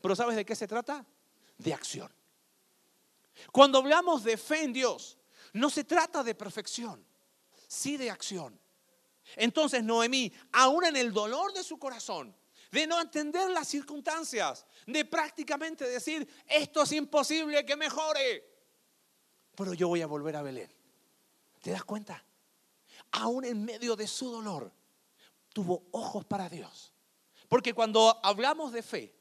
Pero 0.00 0.14
¿sabes 0.14 0.36
de 0.36 0.44
qué 0.44 0.54
se 0.54 0.68
trata? 0.68 1.04
De 1.58 1.74
acción. 1.74 2.08
Cuando 3.50 3.78
hablamos 3.78 4.22
de 4.22 4.36
fe 4.36 4.62
en 4.62 4.72
Dios, 4.72 5.18
no 5.54 5.70
se 5.70 5.82
trata 5.82 6.22
de 6.22 6.36
perfección, 6.36 7.04
sí 7.66 7.96
de 7.96 8.12
acción. 8.12 8.60
Entonces 9.34 9.82
Noemí, 9.82 10.32
aún 10.52 10.84
en 10.84 10.94
el 10.94 11.12
dolor 11.12 11.52
de 11.52 11.64
su 11.64 11.80
corazón, 11.80 12.32
de 12.70 12.86
no 12.86 13.00
entender 13.00 13.50
las 13.50 13.66
circunstancias, 13.66 14.64
de 14.86 15.04
prácticamente 15.04 15.84
decir, 15.84 16.28
esto 16.46 16.82
es 16.84 16.92
imposible 16.92 17.66
que 17.66 17.74
mejore, 17.74 18.44
pero 19.56 19.74
yo 19.74 19.88
voy 19.88 20.02
a 20.02 20.06
volver 20.06 20.36
a 20.36 20.42
Belén. 20.42 20.79
¿Te 21.60 21.70
das 21.70 21.84
cuenta? 21.84 22.24
Aún 23.12 23.44
en 23.44 23.64
medio 23.64 23.96
de 23.96 24.06
su 24.06 24.30
dolor, 24.30 24.72
tuvo 25.52 25.86
ojos 25.92 26.24
para 26.24 26.48
Dios. 26.48 26.92
Porque 27.48 27.74
cuando 27.74 28.18
hablamos 28.22 28.72
de 28.72 28.82
fe, 28.82 29.14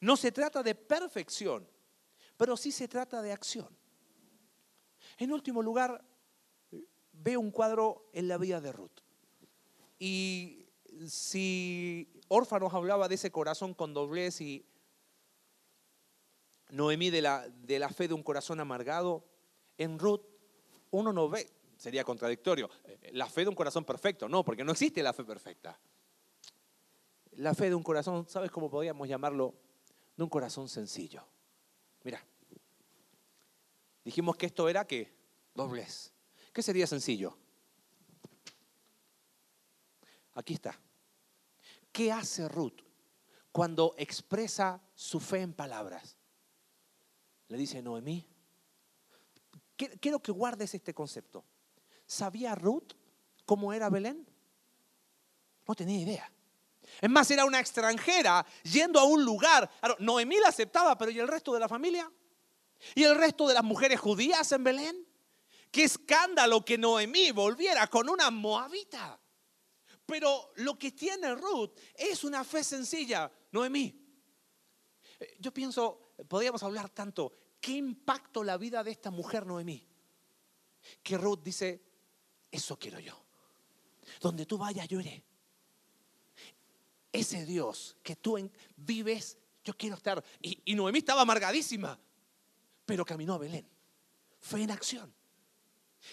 no 0.00 0.16
se 0.16 0.32
trata 0.32 0.62
de 0.62 0.74
perfección, 0.74 1.68
pero 2.36 2.56
sí 2.56 2.70
se 2.70 2.88
trata 2.88 3.22
de 3.22 3.32
acción. 3.32 3.68
En 5.18 5.32
último 5.32 5.62
lugar, 5.62 6.04
veo 7.12 7.40
un 7.40 7.50
cuadro 7.50 8.10
en 8.12 8.28
la 8.28 8.38
vida 8.38 8.60
de 8.60 8.72
Ruth. 8.72 9.00
Y 9.98 10.66
si 11.08 12.12
Orfa 12.28 12.58
nos 12.58 12.74
hablaba 12.74 13.08
de 13.08 13.14
ese 13.14 13.30
corazón 13.30 13.74
con 13.74 13.94
doblez 13.94 14.40
y 14.40 14.66
Noemí 16.70 17.10
de 17.10 17.22
la, 17.22 17.48
de 17.48 17.78
la 17.78 17.88
fe 17.88 18.08
de 18.08 18.14
un 18.14 18.22
corazón 18.22 18.60
amargado, 18.60 19.24
en 19.78 19.98
Ruth 19.98 20.22
uno 20.90 21.12
no 21.12 21.28
ve, 21.28 21.50
sería 21.84 22.02
contradictorio, 22.02 22.70
eh, 22.84 23.10
la 23.12 23.28
fe 23.28 23.42
de 23.42 23.50
un 23.50 23.54
corazón 23.54 23.84
perfecto, 23.84 24.26
no, 24.26 24.42
porque 24.42 24.64
no 24.64 24.72
existe 24.72 25.02
la 25.02 25.12
fe 25.12 25.22
perfecta. 25.22 25.78
La 27.32 27.54
fe 27.54 27.68
de 27.68 27.74
un 27.74 27.82
corazón, 27.82 28.26
¿sabes 28.26 28.50
cómo 28.50 28.70
podríamos 28.70 29.06
llamarlo? 29.06 29.54
De 30.16 30.22
un 30.22 30.30
corazón 30.30 30.66
sencillo. 30.66 31.26
Mira, 32.02 32.24
dijimos 34.02 34.34
que 34.38 34.46
esto 34.46 34.66
era 34.66 34.86
que 34.86 35.14
doblez. 35.52 36.14
¿Qué 36.54 36.62
sería 36.62 36.86
sencillo? 36.86 37.36
Aquí 40.32 40.54
está. 40.54 40.80
¿Qué 41.92 42.10
hace 42.10 42.48
Ruth 42.48 42.80
cuando 43.52 43.94
expresa 43.98 44.80
su 44.94 45.20
fe 45.20 45.42
en 45.42 45.52
palabras? 45.52 46.16
Le 47.48 47.58
dice 47.58 47.82
Noemí. 47.82 48.26
Quiero 49.76 50.22
que 50.22 50.32
guardes 50.32 50.74
este 50.74 50.94
concepto. 50.94 51.44
¿Sabía 52.14 52.54
Ruth 52.54 52.92
cómo 53.44 53.72
era 53.72 53.90
Belén? 53.90 54.26
No 55.66 55.74
tenía 55.74 56.00
idea. 56.00 56.32
Es 57.00 57.10
más, 57.10 57.30
era 57.30 57.44
una 57.44 57.60
extranjera 57.60 58.44
yendo 58.62 59.00
a 59.00 59.04
un 59.04 59.24
lugar. 59.24 59.70
Noemí 59.98 60.38
la 60.38 60.48
aceptaba, 60.48 60.96
pero 60.96 61.10
¿y 61.10 61.18
el 61.18 61.28
resto 61.28 61.52
de 61.52 61.60
la 61.60 61.68
familia? 61.68 62.10
¿Y 62.94 63.04
el 63.04 63.16
resto 63.16 63.48
de 63.48 63.54
las 63.54 63.64
mujeres 63.64 63.98
judías 63.98 64.52
en 64.52 64.64
Belén? 64.64 65.06
qué 65.74 65.82
escándalo 65.82 66.64
que 66.64 66.78
Noemí 66.78 67.32
volviera 67.32 67.88
con 67.88 68.08
una 68.08 68.30
moabita. 68.30 69.20
Pero 70.06 70.52
lo 70.56 70.78
que 70.78 70.92
tiene 70.92 71.34
Ruth 71.34 71.72
es 71.96 72.22
una 72.22 72.44
fe 72.44 72.62
sencilla. 72.62 73.28
Noemí, 73.50 73.92
eh, 75.18 75.36
yo 75.40 75.52
pienso, 75.52 76.14
podríamos 76.28 76.62
hablar 76.62 76.90
tanto, 76.90 77.32
¿qué 77.60 77.72
impacto 77.72 78.44
la 78.44 78.56
vida 78.56 78.84
de 78.84 78.92
esta 78.92 79.10
mujer 79.10 79.46
Noemí? 79.46 79.84
Que 81.02 81.18
Ruth 81.18 81.40
dice, 81.42 81.82
eso 82.54 82.78
quiero 82.78 83.00
yo. 83.00 83.20
Donde 84.20 84.46
tú 84.46 84.56
vayas, 84.56 84.86
yo 84.86 85.00
iré. 85.00 85.24
Ese 87.12 87.44
Dios 87.44 87.96
que 88.02 88.16
tú 88.16 88.50
vives, 88.76 89.38
yo 89.64 89.76
quiero 89.76 89.96
estar. 89.96 90.22
Y, 90.40 90.60
y 90.64 90.74
Noemí 90.74 90.98
estaba 90.98 91.22
amargadísima, 91.22 91.98
pero 92.86 93.04
caminó 93.04 93.34
a 93.34 93.38
Belén. 93.38 93.68
Fue 94.40 94.62
en 94.62 94.70
acción. 94.70 95.12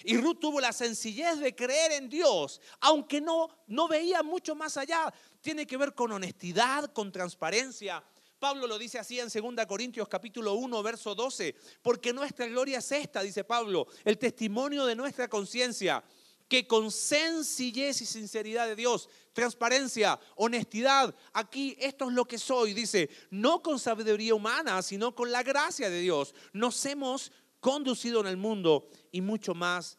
Y 0.04 0.18
Ruth 0.18 0.40
tuvo 0.40 0.60
la 0.60 0.74
sencillez 0.74 1.40
de 1.40 1.54
creer 1.54 1.92
en 1.92 2.10
Dios, 2.10 2.62
aunque 2.80 3.20
no, 3.22 3.50
no 3.68 3.88
veía 3.88 4.24
mucho 4.24 4.56
más 4.56 4.78
allá. 4.78 5.14
Tiene 5.42 5.68
que 5.68 5.78
ver 5.78 5.94
con 5.94 6.12
honestidad, 6.12 6.92
con 6.94 7.12
transparencia. 7.12 8.04
Pablo 8.40 8.66
lo 8.66 8.80
dice 8.80 8.98
así 8.98 9.20
en 9.20 9.28
2 9.28 9.66
Corintios 9.68 10.08
capítulo 10.08 10.56
1, 10.56 10.82
verso 10.82 11.14
12, 11.14 11.56
porque 11.84 12.12
nuestra 12.12 12.48
gloria 12.48 12.80
es 12.80 12.92
esta, 12.92 13.22
dice 13.22 13.44
Pablo, 13.44 13.86
el 14.04 14.18
testimonio 14.18 14.86
de 14.88 14.96
nuestra 14.96 15.28
conciencia, 15.28 16.04
que 16.52 16.68
con 16.68 16.92
sencillez 16.92 18.02
y 18.02 18.06
sinceridad 18.06 18.68
de 18.68 18.76
Dios, 18.76 19.08
transparencia, 19.32 20.20
honestidad, 20.36 21.16
aquí 21.32 21.78
esto 21.80 22.10
es 22.10 22.14
lo 22.14 22.26
que 22.26 22.38
soy, 22.38 22.74
dice, 22.74 23.10
no 23.30 23.64
con 23.64 23.80
sabiduría 23.80 24.36
humana, 24.36 24.82
sino 24.82 25.16
con 25.16 25.32
la 25.32 25.44
gracia 25.44 25.90
de 25.90 26.02
Dios, 26.02 26.36
nos 26.52 26.86
hemos 26.86 27.32
conducido 27.62 28.20
en 28.20 28.28
el 28.28 28.36
mundo 28.36 28.90
y 29.14 29.22
mucho 29.22 29.54
más 29.54 29.98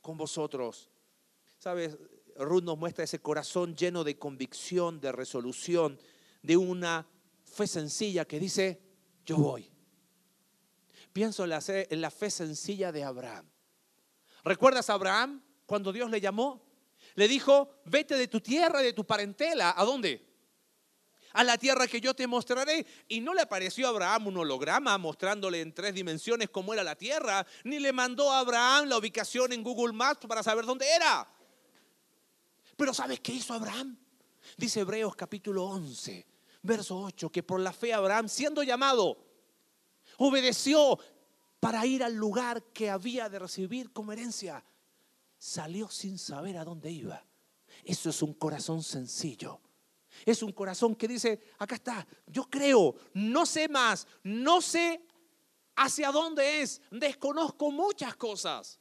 con 0.00 0.16
vosotros. 0.16 0.90
Sabes, 1.60 1.96
Ruth 2.36 2.64
nos 2.64 2.76
muestra 2.76 3.04
ese 3.04 3.20
corazón 3.20 3.76
lleno 3.76 4.02
de 4.02 4.18
convicción, 4.18 4.98
de 5.00 5.12
resolución, 5.12 6.00
de 6.42 6.56
una 6.56 7.06
fe 7.44 7.68
sencilla 7.68 8.24
que 8.24 8.40
dice, 8.40 8.82
yo 9.24 9.36
voy. 9.36 9.70
Pienso 11.12 11.44
en 11.44 11.50
la, 11.50 11.62
en 11.64 12.00
la 12.00 12.10
fe 12.10 12.28
sencilla 12.28 12.90
de 12.90 13.04
Abraham. 13.04 13.48
¿Recuerdas 14.42 14.90
a 14.90 14.94
Abraham 14.94 15.40
cuando 15.72 15.90
Dios 15.90 16.10
le 16.10 16.20
llamó? 16.20 16.60
Le 17.14 17.26
dijo, 17.26 17.80
vete 17.86 18.14
de 18.14 18.28
tu 18.28 18.42
tierra, 18.42 18.82
de 18.82 18.92
tu 18.92 19.06
parentela. 19.06 19.72
¿A 19.74 19.84
dónde? 19.84 20.22
a 21.32 21.42
la 21.44 21.56
tierra 21.56 21.86
que 21.86 21.98
yo 21.98 22.12
te 22.12 22.26
mostraré. 22.26 22.84
Y 23.08 23.20
no 23.20 23.32
le 23.32 23.40
apareció 23.40 23.86
a 23.86 23.88
Abraham 23.88 24.26
un 24.26 24.36
holograma 24.36 24.98
mostrándole 24.98 25.62
en 25.62 25.72
tres 25.72 25.94
dimensiones 25.94 26.50
cómo 26.50 26.74
era 26.74 26.84
la 26.84 26.94
tierra, 26.94 27.46
ni 27.64 27.78
le 27.78 27.90
mandó 27.90 28.30
a 28.30 28.40
Abraham 28.40 28.90
la 28.90 28.98
ubicación 28.98 29.50
en 29.54 29.62
Google 29.62 29.94
Maps 29.94 30.26
para 30.26 30.42
saber 30.42 30.66
dónde 30.66 30.86
era. 30.94 31.26
Pero 32.76 32.92
¿sabes 32.92 33.20
qué 33.20 33.32
hizo 33.32 33.54
Abraham? 33.54 33.96
Dice 34.58 34.80
Hebreos 34.80 35.16
capítulo 35.16 35.64
11, 35.64 36.26
verso 36.60 36.98
8, 36.98 37.30
que 37.30 37.42
por 37.42 37.60
la 37.60 37.72
fe 37.72 37.94
Abraham, 37.94 38.28
siendo 38.28 38.62
llamado, 38.62 39.24
obedeció 40.18 40.98
para 41.60 41.86
ir 41.86 42.04
al 42.04 42.14
lugar 42.14 42.62
que 42.74 42.90
había 42.90 43.30
de 43.30 43.38
recibir 43.38 43.90
como 43.90 44.12
herencia. 44.12 44.62
Salió 45.44 45.88
sin 45.88 46.18
saber 46.18 46.56
a 46.56 46.64
dónde 46.64 46.92
iba. 46.92 47.26
Eso 47.84 48.10
es 48.10 48.22
un 48.22 48.32
corazón 48.32 48.80
sencillo 48.84 49.60
es 50.24 50.42
un 50.42 50.52
corazón 50.52 50.94
que 50.94 51.08
dice, 51.08 51.40
acá 51.58 51.76
está, 51.76 52.06
yo 52.26 52.44
creo, 52.44 52.94
no 53.14 53.46
sé 53.46 53.68
más, 53.68 54.06
no 54.22 54.60
sé 54.60 55.00
hacia 55.76 56.12
dónde 56.12 56.62
es, 56.62 56.80
desconozco 56.90 57.70
muchas 57.70 58.14
cosas. 58.16 58.78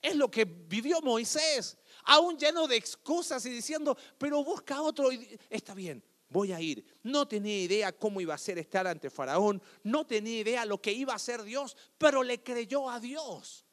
Es 0.00 0.16
lo 0.16 0.30
que 0.30 0.44
vivió 0.44 1.00
Moisés, 1.00 1.76
aún 2.04 2.36
lleno 2.38 2.66
de 2.66 2.76
excusas 2.76 3.44
y 3.46 3.50
diciendo, 3.50 3.96
pero 4.16 4.42
busca 4.42 4.80
otro, 4.82 5.10
está 5.50 5.74
bien, 5.74 6.02
voy 6.28 6.52
a 6.52 6.60
ir. 6.60 6.84
No 7.02 7.26
tenía 7.26 7.60
idea 7.60 7.92
cómo 7.92 8.20
iba 8.20 8.34
a 8.34 8.38
ser 8.38 8.58
estar 8.58 8.86
ante 8.86 9.10
Faraón, 9.10 9.62
no 9.82 10.06
tenía 10.06 10.40
idea 10.40 10.64
lo 10.64 10.80
que 10.80 10.92
iba 10.92 11.12
a 11.12 11.16
hacer 11.16 11.42
Dios, 11.42 11.76
pero 11.98 12.22
le 12.22 12.42
creyó 12.42 12.90
a 12.90 13.00
Dios. 13.00 13.67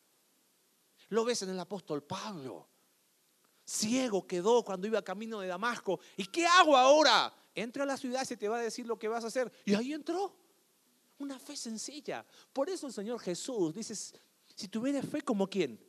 Lo 1.10 1.26
ves 1.26 1.42
en 1.44 1.50
el 1.50 1.60
apóstol 1.60 2.04
Pablo. 2.04 2.68
Ciego 3.66 4.28
quedó 4.28 4.64
cuando 4.64 4.88
iba 4.88 5.02
camino 5.02 5.40
de 5.40 5.48
Damasco. 5.48 6.00
¿Y 6.18 6.26
qué 6.28 6.46
hago 6.46 6.78
ahora? 6.78 7.34
Entra 7.54 7.84
a 7.84 7.88
la 7.88 7.98
ciudad 7.98 8.22
y 8.22 8.26
se 8.26 8.38
te 8.38 8.48
va 8.48 8.58
a 8.58 8.62
decir 8.62 8.86
lo 8.86 8.98
que 8.98 9.08
vas 9.08 9.24
a 9.24 9.28
hacer. 9.28 9.52
Y 9.66 9.74
ahí 9.74 9.94
entró. 9.94 10.36
Una 11.18 11.40
fe 11.40 11.56
sencilla. 11.56 12.26
Por 12.54 12.70
eso 12.70 12.88
el 12.88 12.94
Señor 12.94 13.20
Jesús 13.20 13.74
dice, 13.74 13.96
si 14.56 14.68
tuvieras 14.68 15.08
fe 15.08 15.22
como 15.22 15.48
quién? 15.48 15.80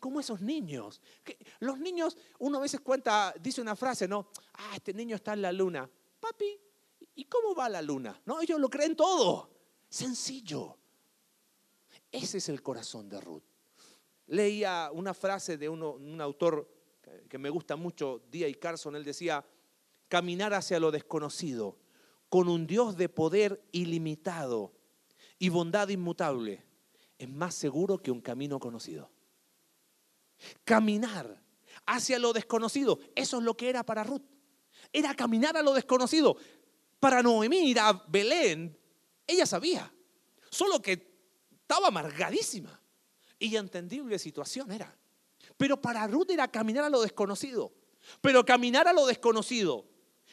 Como 0.00 0.18
esos 0.18 0.40
niños. 0.40 1.00
los 1.60 1.78
niños, 1.78 2.16
uno 2.38 2.58
a 2.58 2.62
veces 2.62 2.80
cuenta, 2.80 3.34
dice 3.40 3.60
una 3.60 3.76
frase, 3.76 4.08
¿no? 4.08 4.28
Ah, 4.54 4.72
este 4.74 4.92
niño 4.92 5.16
está 5.16 5.34
en 5.34 5.42
la 5.42 5.52
luna. 5.52 5.88
Papi, 6.18 6.58
¿y 7.14 7.24
cómo 7.24 7.54
va 7.54 7.68
la 7.68 7.82
luna? 7.82 8.20
No, 8.24 8.40
ellos 8.40 8.58
lo 8.58 8.68
creen 8.68 8.96
todo. 8.96 9.50
Sencillo. 9.88 10.76
Ese 12.10 12.38
es 12.38 12.48
el 12.48 12.62
corazón 12.62 13.08
de 13.08 13.20
Ruth. 13.20 13.42
Leía 14.26 14.90
una 14.92 15.14
frase 15.14 15.56
de 15.56 15.68
un 15.68 16.20
autor 16.20 16.68
que 17.28 17.38
me 17.38 17.50
gusta 17.50 17.76
mucho, 17.76 18.22
Día 18.30 18.48
y 18.48 18.54
Carson, 18.54 18.96
él 18.96 19.04
decía, 19.04 19.44
caminar 20.08 20.54
hacia 20.54 20.80
lo 20.80 20.90
desconocido, 20.90 21.78
con 22.28 22.48
un 22.48 22.66
Dios 22.66 22.96
de 22.96 23.08
poder 23.08 23.62
ilimitado 23.72 24.72
y 25.38 25.48
bondad 25.48 25.88
inmutable, 25.88 26.64
es 27.18 27.28
más 27.28 27.54
seguro 27.54 27.98
que 27.98 28.10
un 28.10 28.20
camino 28.20 28.58
conocido. 28.58 29.10
Caminar 30.64 31.42
hacia 31.86 32.18
lo 32.18 32.32
desconocido, 32.32 32.98
eso 33.14 33.38
es 33.38 33.44
lo 33.44 33.56
que 33.56 33.68
era 33.68 33.84
para 33.84 34.04
Ruth. 34.04 34.22
Era 34.92 35.14
caminar 35.14 35.56
a 35.56 35.62
lo 35.62 35.72
desconocido. 35.72 36.36
Para 36.98 37.22
Noemí 37.22 37.70
ir 37.70 37.78
a 37.78 37.92
Belén, 38.08 38.76
ella 39.26 39.46
sabía, 39.46 39.92
solo 40.50 40.80
que 40.82 41.14
estaba 41.60 41.88
amargadísima 41.88 42.75
y 43.38 43.56
entendible 43.56 44.18
situación 44.18 44.72
era. 44.72 44.96
Pero 45.56 45.80
para 45.80 46.06
Ruth 46.06 46.30
era 46.30 46.48
caminar 46.48 46.84
a 46.84 46.90
lo 46.90 47.00
desconocido. 47.02 47.72
Pero 48.20 48.44
caminar 48.44 48.86
a 48.88 48.92
lo 48.92 49.06
desconocido 49.06 49.86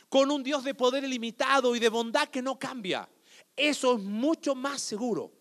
con 0.10 0.30
un 0.30 0.44
Dios 0.44 0.64
de 0.64 0.76
poder 0.76 1.04
ilimitado 1.04 1.76
y 1.76 1.80
de 1.80 1.90
bondad 1.90 2.30
que 2.30 2.42
no 2.42 2.60
cambia, 2.60 3.10
eso 3.56 3.96
es 3.96 4.04
mucho 4.04 4.54
más 4.54 4.82
seguro 4.82 5.32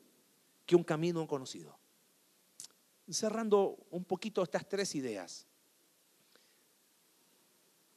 que 0.65 0.77
un 0.77 0.85
camino 0.85 1.27
conocido. 1.27 1.79
Cerrando 3.11 3.77
un 3.91 4.05
poquito 4.05 4.43
estas 4.43 4.67
tres 4.67 4.95
ideas. 4.95 5.47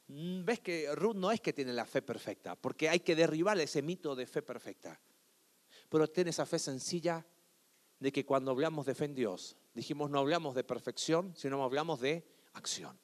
Mm, 0.08 0.44
ves 0.44 0.60
que 0.60 0.94
Ruth 0.94 1.16
no 1.16 1.32
es 1.32 1.40
que 1.40 1.52
tiene 1.52 1.72
la 1.72 1.86
fe 1.86 2.02
perfecta, 2.02 2.54
porque 2.54 2.88
hay 2.88 3.00
que 3.00 3.16
derribar 3.16 3.58
ese 3.58 3.82
mito 3.82 4.14
de 4.14 4.26
fe 4.26 4.42
perfecta. 4.42 5.00
Pero 5.88 6.08
tiene 6.08 6.30
esa 6.30 6.44
fe 6.44 6.58
sencilla 6.58 7.24
de 7.98 8.12
que 8.12 8.26
cuando 8.26 8.50
hablamos 8.50 8.86
de 8.86 8.94
fe 8.94 9.06
en 9.06 9.14
Dios, 9.14 9.56
dijimos 9.74 10.10
no 10.10 10.18
hablamos 10.18 10.54
de 10.54 10.64
perfección, 10.64 11.34
sino 11.36 11.62
hablamos 11.62 12.00
de 12.00 12.26
acción. 12.52 12.98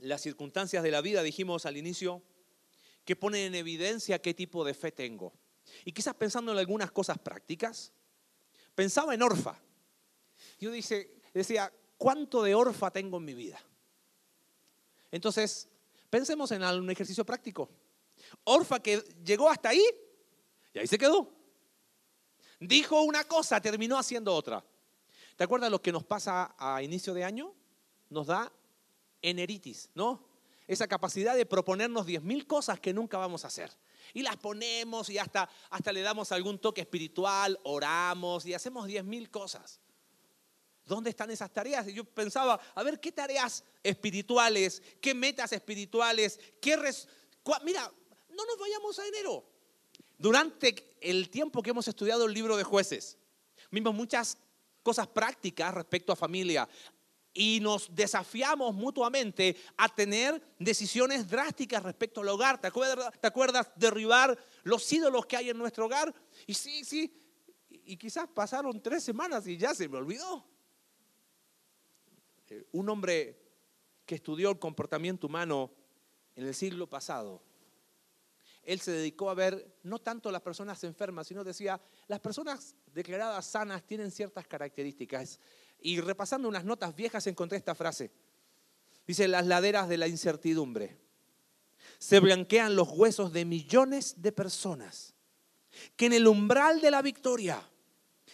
Las 0.00 0.20
circunstancias 0.20 0.82
de 0.82 0.90
la 0.90 1.00
vida, 1.00 1.22
dijimos 1.22 1.66
al 1.66 1.76
inicio, 1.76 2.22
que 3.04 3.16
ponen 3.16 3.46
en 3.46 3.54
evidencia 3.54 4.20
qué 4.20 4.34
tipo 4.34 4.64
de 4.64 4.74
fe 4.74 4.92
tengo. 4.92 5.32
Y 5.84 5.92
quizás 5.92 6.14
pensando 6.14 6.52
en 6.52 6.58
algunas 6.58 6.90
cosas 6.90 7.18
prácticas, 7.18 7.92
pensaba 8.74 9.14
en 9.14 9.22
Orfa. 9.22 9.58
Yo 10.58 10.70
dice, 10.70 11.20
decía, 11.32 11.72
¿cuánto 11.96 12.42
de 12.42 12.54
Orfa 12.54 12.90
tengo 12.90 13.18
en 13.18 13.24
mi 13.24 13.34
vida? 13.34 13.60
Entonces, 15.10 15.68
pensemos 16.10 16.50
en 16.52 16.62
un 16.64 16.90
ejercicio 16.90 17.24
práctico. 17.24 17.70
Orfa 18.44 18.80
que 18.80 18.98
llegó 19.24 19.48
hasta 19.48 19.70
ahí, 19.70 19.84
y 20.74 20.78
ahí 20.78 20.86
se 20.86 20.98
quedó. 20.98 21.30
Dijo 22.60 23.02
una 23.02 23.24
cosa, 23.24 23.60
terminó 23.60 23.98
haciendo 23.98 24.34
otra. 24.34 24.64
¿Te 25.36 25.44
acuerdas 25.44 25.70
lo 25.70 25.82
que 25.82 25.92
nos 25.92 26.04
pasa 26.04 26.54
a 26.58 26.82
inicio 26.82 27.14
de 27.14 27.24
año? 27.24 27.54
Nos 28.08 28.28
da 28.28 28.52
eneritis, 29.20 29.90
¿no? 29.94 30.28
Esa 30.68 30.86
capacidad 30.86 31.34
de 31.34 31.44
proponernos 31.44 32.06
10.000 32.06 32.46
cosas 32.46 32.78
que 32.78 32.92
nunca 32.92 33.18
vamos 33.18 33.44
a 33.44 33.48
hacer. 33.48 33.70
Y 34.14 34.22
las 34.22 34.36
ponemos 34.36 35.10
y 35.10 35.18
hasta, 35.18 35.48
hasta 35.70 35.92
le 35.92 36.02
damos 36.02 36.30
algún 36.32 36.58
toque 36.58 36.82
espiritual, 36.82 37.58
oramos 37.64 38.46
y 38.46 38.54
hacemos 38.54 38.86
10.000 38.86 39.30
cosas. 39.30 39.80
¿Dónde 40.84 41.10
están 41.10 41.30
esas 41.30 41.52
tareas? 41.52 41.88
Y 41.88 41.94
yo 41.94 42.04
pensaba, 42.04 42.60
a 42.74 42.82
ver, 42.82 43.00
¿qué 43.00 43.12
tareas 43.12 43.64
espirituales? 43.82 44.82
¿Qué 45.00 45.14
metas 45.14 45.52
espirituales? 45.52 46.38
¿Qué 46.60 46.76
Mira, 47.64 47.90
no 48.34 48.44
nos 48.46 48.58
vayamos 48.58 48.98
a 48.98 49.06
enero. 49.06 49.44
Durante 50.18 50.96
el 51.00 51.30
tiempo 51.30 51.62
que 51.62 51.70
hemos 51.70 51.88
estudiado 51.88 52.26
el 52.26 52.34
libro 52.34 52.56
de 52.56 52.64
jueces, 52.64 53.18
vimos 53.70 53.94
muchas 53.94 54.38
cosas 54.82 55.06
prácticas 55.06 55.74
respecto 55.74 56.12
a 56.12 56.16
familia 56.16 56.68
y 57.34 57.60
nos 57.60 57.94
desafiamos 57.94 58.74
mutuamente 58.74 59.56
a 59.76 59.88
tener 59.88 60.40
decisiones 60.58 61.28
drásticas 61.28 61.82
respecto 61.82 62.20
al 62.20 62.28
hogar. 62.28 62.60
¿Te 62.60 62.66
acuerdas, 62.66 63.12
¿Te 63.20 63.26
acuerdas 63.26 63.70
derribar 63.76 64.38
los 64.64 64.90
ídolos 64.92 65.26
que 65.26 65.36
hay 65.36 65.50
en 65.50 65.58
nuestro 65.58 65.86
hogar. 65.86 66.14
Y 66.46 66.54
sí, 66.54 66.84
sí, 66.84 67.12
y 67.68 67.96
quizás 67.96 68.28
pasaron 68.28 68.80
tres 68.82 69.02
semanas 69.02 69.46
y 69.46 69.56
ya 69.56 69.74
se 69.74 69.88
me 69.88 69.98
olvidó. 69.98 70.44
Eh, 72.48 72.66
un 72.72 72.88
hombre 72.88 73.40
que 74.04 74.16
estudió 74.16 74.50
el 74.50 74.58
comportamiento 74.58 75.26
humano 75.26 75.70
en 76.34 76.46
el 76.46 76.54
siglo 76.54 76.88
pasado, 76.88 77.42
él 78.64 78.80
se 78.80 78.92
dedicó 78.92 79.28
a 79.28 79.34
ver 79.34 79.76
no 79.82 79.98
tanto 79.98 80.30
las 80.30 80.42
personas 80.42 80.82
enfermas, 80.84 81.26
sino 81.26 81.42
decía, 81.42 81.80
las 82.06 82.20
personas 82.20 82.76
declaradas 82.94 83.46
sanas 83.46 83.82
tienen 83.84 84.10
ciertas 84.10 84.46
características. 84.46 85.40
Y 85.80 86.00
repasando 86.00 86.48
unas 86.48 86.64
notas 86.64 86.94
viejas 86.94 87.26
encontré 87.26 87.58
esta 87.58 87.74
frase. 87.74 88.12
Dice, 89.06 89.26
las 89.26 89.46
laderas 89.46 89.88
de 89.88 89.98
la 89.98 90.06
incertidumbre. 90.06 90.96
Se 91.98 92.20
blanquean 92.20 92.76
los 92.76 92.88
huesos 92.90 93.32
de 93.32 93.44
millones 93.44 94.22
de 94.22 94.30
personas 94.30 95.14
que 95.96 96.06
en 96.06 96.12
el 96.12 96.26
umbral 96.26 96.80
de 96.80 96.90
la 96.90 97.02
victoria 97.02 97.68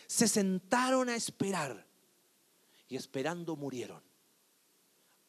se 0.06 0.28
sentaron 0.28 1.08
a 1.08 1.16
esperar 1.16 1.86
y 2.88 2.96
esperando 2.96 3.56
murieron. 3.56 4.02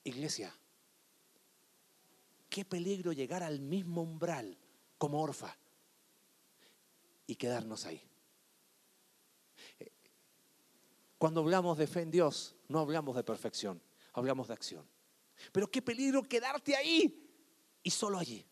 Iglesia, 0.03 0.53
qué 2.49 2.65
peligro 2.65 3.13
llegar 3.13 3.43
al 3.43 3.59
mismo 3.59 4.01
umbral 4.01 4.57
como 4.99 5.21
orfa 5.21 5.57
y 7.25 7.35
quedarnos 7.35 7.85
ahí. 7.85 8.03
Cuando 11.17 11.39
hablamos 11.41 11.77
de 11.77 11.87
fe 11.87 12.01
en 12.01 12.11
Dios, 12.11 12.55
no 12.67 12.79
hablamos 12.79 13.15
de 13.15 13.23
perfección, 13.23 13.81
hablamos 14.13 14.49
de 14.49 14.53
acción. 14.53 14.87
Pero 15.51 15.71
qué 15.71 15.81
peligro 15.81 16.21
quedarte 16.21 16.75
ahí 16.75 17.27
y 17.81 17.89
solo 17.89 18.19
allí. 18.19 18.45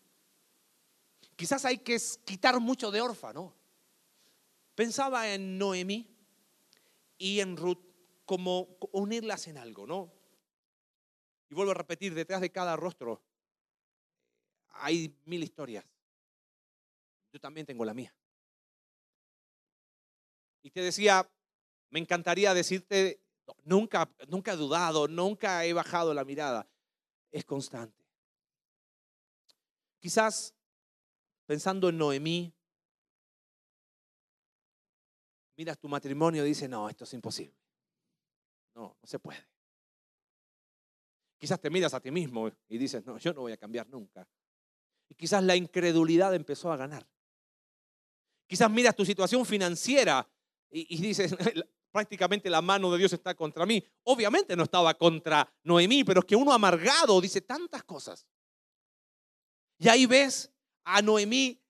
Quizás 1.36 1.64
hay 1.64 1.78
que 1.78 1.96
quitar 2.24 2.58
mucho 2.58 2.90
de 2.90 3.00
orfa, 3.00 3.32
¿no? 3.32 3.54
Pensaba 4.74 5.32
en 5.32 5.58
Noemí 5.58 6.08
y 7.18 7.40
en 7.40 7.56
Ruth 7.56 7.84
como 8.24 8.78
unirlas 8.92 9.46
en 9.48 9.58
algo, 9.58 9.86
¿no? 9.86 10.12
Y 11.50 11.54
vuelvo 11.54 11.72
a 11.72 11.74
repetir, 11.74 12.14
detrás 12.14 12.40
de 12.40 12.50
cada 12.50 12.76
rostro 12.76 13.22
hay 14.70 15.14
mil 15.24 15.42
historias. 15.42 15.84
Yo 17.32 17.40
también 17.40 17.66
tengo 17.66 17.84
la 17.84 17.94
mía. 17.94 18.14
Y 20.62 20.70
te 20.70 20.80
decía, 20.80 21.30
me 21.90 21.98
encantaría 21.98 22.54
decirte, 22.54 23.22
nunca, 23.64 24.10
nunca 24.28 24.52
he 24.52 24.56
dudado, 24.56 25.08
nunca 25.08 25.64
he 25.64 25.72
bajado 25.72 26.14
la 26.14 26.24
mirada. 26.24 26.68
Es 27.30 27.44
constante. 27.44 28.04
Quizás 30.00 30.54
pensando 31.46 31.88
en 31.88 31.98
Noemí, 31.98 32.54
miras 35.56 35.78
tu 35.78 35.88
matrimonio 35.88 36.44
y 36.44 36.48
dices, 36.48 36.68
no, 36.68 36.88
esto 36.88 37.04
es 37.04 37.12
imposible. 37.14 37.56
No, 38.74 38.96
no 39.00 39.06
se 39.06 39.18
puede. 39.18 39.44
Quizás 41.38 41.60
te 41.60 41.70
miras 41.70 41.94
a 41.94 42.00
ti 42.00 42.10
mismo 42.10 42.50
y 42.68 42.78
dices, 42.78 43.04
no, 43.06 43.18
yo 43.18 43.32
no 43.32 43.42
voy 43.42 43.52
a 43.52 43.56
cambiar 43.56 43.88
nunca. 43.88 44.28
Y 45.08 45.14
quizás 45.14 45.42
la 45.42 45.56
incredulidad 45.56 46.34
empezó 46.34 46.70
a 46.70 46.76
ganar. 46.76 47.06
Quizás 48.48 48.70
miras 48.70 48.96
tu 48.96 49.04
situación 49.04 49.44
financiera 49.44 50.26
y, 50.70 51.00
dices, 51.00 51.36
prácticamente 51.92 52.48
la 52.48 52.62
mano 52.62 52.90
de 52.90 52.98
Dios 52.98 53.12
está 53.12 53.34
contra 53.34 53.66
mí. 53.66 53.84
Obviamente 54.04 54.56
no 54.56 54.64
estaba 54.64 54.94
contra 54.94 55.48
Noemí, 55.62 56.02
pero 56.02 56.20
es 56.20 56.26
que 56.26 56.34
uno 56.34 56.52
amargado 56.52 57.20
dice 57.20 57.42
tantas 57.42 57.84
cosas. 57.84 58.26
Y 59.78 59.88
ahí 59.88 60.06
ves 60.06 60.50
a 60.84 61.02
Noemí 61.02 61.62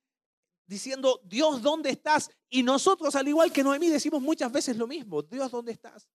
diciendo, 0.66 1.20
Dios, 1.24 1.62
¿dónde 1.62 1.90
estás? 1.90 2.30
Y 2.48 2.62
nosotros, 2.62 3.16
al 3.16 3.26
igual 3.26 3.52
que 3.52 3.64
Noemí, 3.64 3.88
decimos 3.88 4.22
muchas 4.22 4.52
veces 4.52 4.76
lo 4.76 4.86
mismo, 4.86 5.22
Dios, 5.22 5.50
¿dónde 5.50 5.72
estás? 5.72 6.08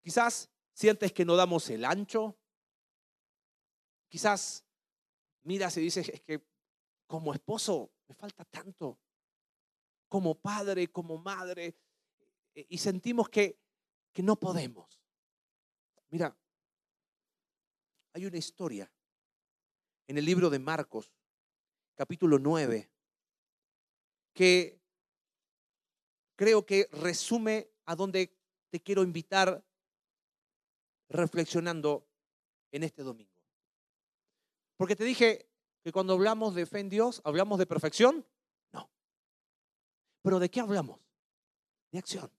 Quizás 0.00 0.50
sientes 0.72 1.12
que 1.12 1.26
no 1.26 1.36
damos 1.36 1.68
el 1.68 1.84
ancho. 1.84 2.38
Quizás 4.08 4.64
miras 5.42 5.76
y 5.76 5.82
dices, 5.82 6.08
es 6.08 6.22
que 6.22 6.42
como 7.06 7.34
esposo 7.34 7.92
me 8.08 8.14
falta 8.14 8.44
tanto. 8.44 8.98
Como 10.10 10.34
padre, 10.34 10.88
como 10.88 11.16
madre, 11.16 11.78
eh, 12.54 12.66
y 12.68 12.76
sentimos 12.76 13.30
que, 13.30 13.58
que 14.12 14.22
no 14.22 14.36
podemos. 14.36 15.00
Mira, 16.10 16.36
hay 18.12 18.26
una 18.26 18.36
historia 18.36 18.92
en 20.08 20.18
el 20.18 20.24
libro 20.24 20.50
de 20.50 20.58
Marcos, 20.58 21.12
capítulo 21.94 22.40
9, 22.40 22.90
que 24.34 24.80
creo 26.34 26.66
que 26.66 26.88
resume 26.90 27.70
a 27.86 27.94
donde 27.94 28.36
te 28.70 28.80
quiero 28.82 29.04
invitar 29.04 29.64
reflexionando 31.08 32.08
en 32.72 32.82
este 32.82 33.04
domingo. 33.04 33.30
Porque 34.76 34.96
te 34.96 35.04
dije 35.04 35.48
que 35.82 35.92
cuando 35.92 36.14
hablamos 36.14 36.54
de 36.54 36.66
fe 36.66 36.80
en 36.80 36.88
Dios, 36.88 37.22
¿hablamos 37.24 37.58
de 37.60 37.66
perfección? 37.66 38.26
¿Pero 40.22 40.38
de 40.38 40.50
qué 40.50 40.60
hablamos? 40.60 41.00
De 41.90 41.98
acción. 41.98 42.30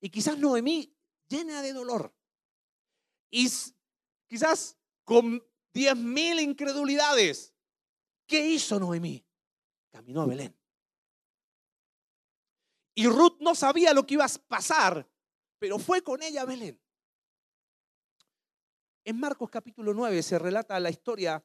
Y 0.00 0.10
quizás 0.10 0.38
Noemí 0.38 0.94
llena 1.28 1.62
de 1.62 1.72
dolor. 1.72 2.14
Y 3.30 3.48
quizás 4.26 4.76
con 5.04 5.42
diez 5.72 5.96
mil 5.96 6.40
incredulidades. 6.40 7.54
¿Qué 8.26 8.46
hizo 8.46 8.78
Noemí? 8.78 9.24
Caminó 9.90 10.22
a 10.22 10.26
Belén. 10.26 10.56
Y 12.94 13.06
Ruth 13.06 13.38
no 13.40 13.54
sabía 13.54 13.94
lo 13.94 14.06
que 14.06 14.14
iba 14.14 14.24
a 14.24 14.28
pasar, 14.48 15.08
pero 15.58 15.78
fue 15.78 16.02
con 16.02 16.22
ella 16.22 16.42
a 16.42 16.46
Belén. 16.46 16.80
En 19.04 19.18
Marcos 19.18 19.48
capítulo 19.48 19.94
9 19.94 20.22
se 20.22 20.38
relata 20.38 20.78
la 20.78 20.90
historia 20.90 21.44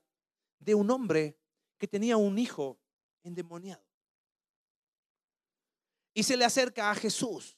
de 0.60 0.76
un 0.76 0.92
hombre 0.92 1.40
que 1.78 1.88
tenía 1.88 2.18
un 2.18 2.38
hijo 2.38 2.80
endemoniado. 3.24 3.85
Y 6.16 6.24
se 6.24 6.38
le 6.38 6.46
acerca 6.46 6.90
a 6.90 6.96
Jesús. 6.96 7.58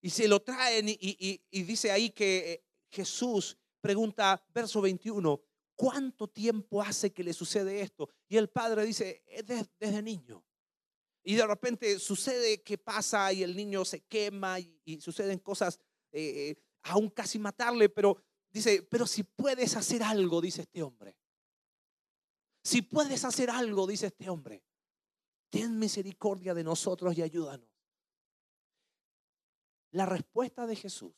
Y 0.00 0.10
se 0.10 0.26
lo 0.26 0.40
traen 0.42 0.86
y, 0.88 1.40
dice 1.50 1.92
ahí 1.92 2.10
que 2.10 2.52
eh, 2.52 2.64
Jesús 2.90 3.56
pregunta, 3.80 4.42
verso 4.54 4.80
21, 4.80 5.40
¿cuánto 5.76 6.28
tiempo 6.28 6.80
hace 6.80 7.12
que 7.12 7.22
le 7.22 7.34
sucede 7.34 7.82
esto? 7.82 8.08
Y 8.26 8.38
el 8.38 8.48
padre 8.48 8.86
dice, 8.86 9.22
desde, 9.44 10.02
niño. 10.02 10.42
Y 11.22 11.34
de 11.34 11.46
repente 11.46 11.98
sucede 11.98 12.62
que 12.62 12.78
pasa 12.78 13.32
y 13.32 13.42
el 13.42 13.54
niño 13.54 13.84
se 13.84 14.00
quema 14.00 14.58
y, 14.58 14.98
suceden 15.00 15.38
cosas, 15.38 15.78
eh, 16.10 16.50
eh, 16.50 16.62
aún 16.84 17.10
casi 17.10 17.38
matarle, 17.38 17.90
pero 17.90 18.16
dice, 18.50 18.82
pero 18.82 19.06
si 19.06 19.22
puedes 19.24 19.76
hacer 19.76 20.02
algo, 20.02 20.40
dice 20.40 20.62
este 20.62 20.82
hombre. 20.82 21.18
Si 22.62 22.80
puedes 22.80 23.24
hacer 23.24 23.50
algo, 23.50 23.86
dice 23.86 24.06
este 24.06 24.30
hombre, 24.30 24.62
ten 25.54 25.78
misericordia 25.78 26.52
de 26.52 26.64
nosotros 26.64 27.16
y 27.16 27.22
ayúdanos. 27.22 27.68
La 29.92 30.04
respuesta 30.04 30.66
de 30.66 30.74
Jesús 30.74 31.14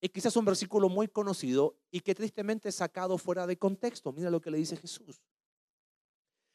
es 0.00 0.10
quizás 0.10 0.36
un 0.36 0.44
versículo 0.44 0.88
muy 0.88 1.08
conocido 1.08 1.76
y 1.90 1.98
que 1.98 2.14
tristemente 2.14 2.70
sacado 2.70 3.18
fuera 3.18 3.48
de 3.48 3.58
contexto. 3.58 4.12
Mira 4.12 4.30
lo 4.30 4.40
que 4.40 4.52
le 4.52 4.58
dice 4.58 4.76
Jesús. 4.76 5.20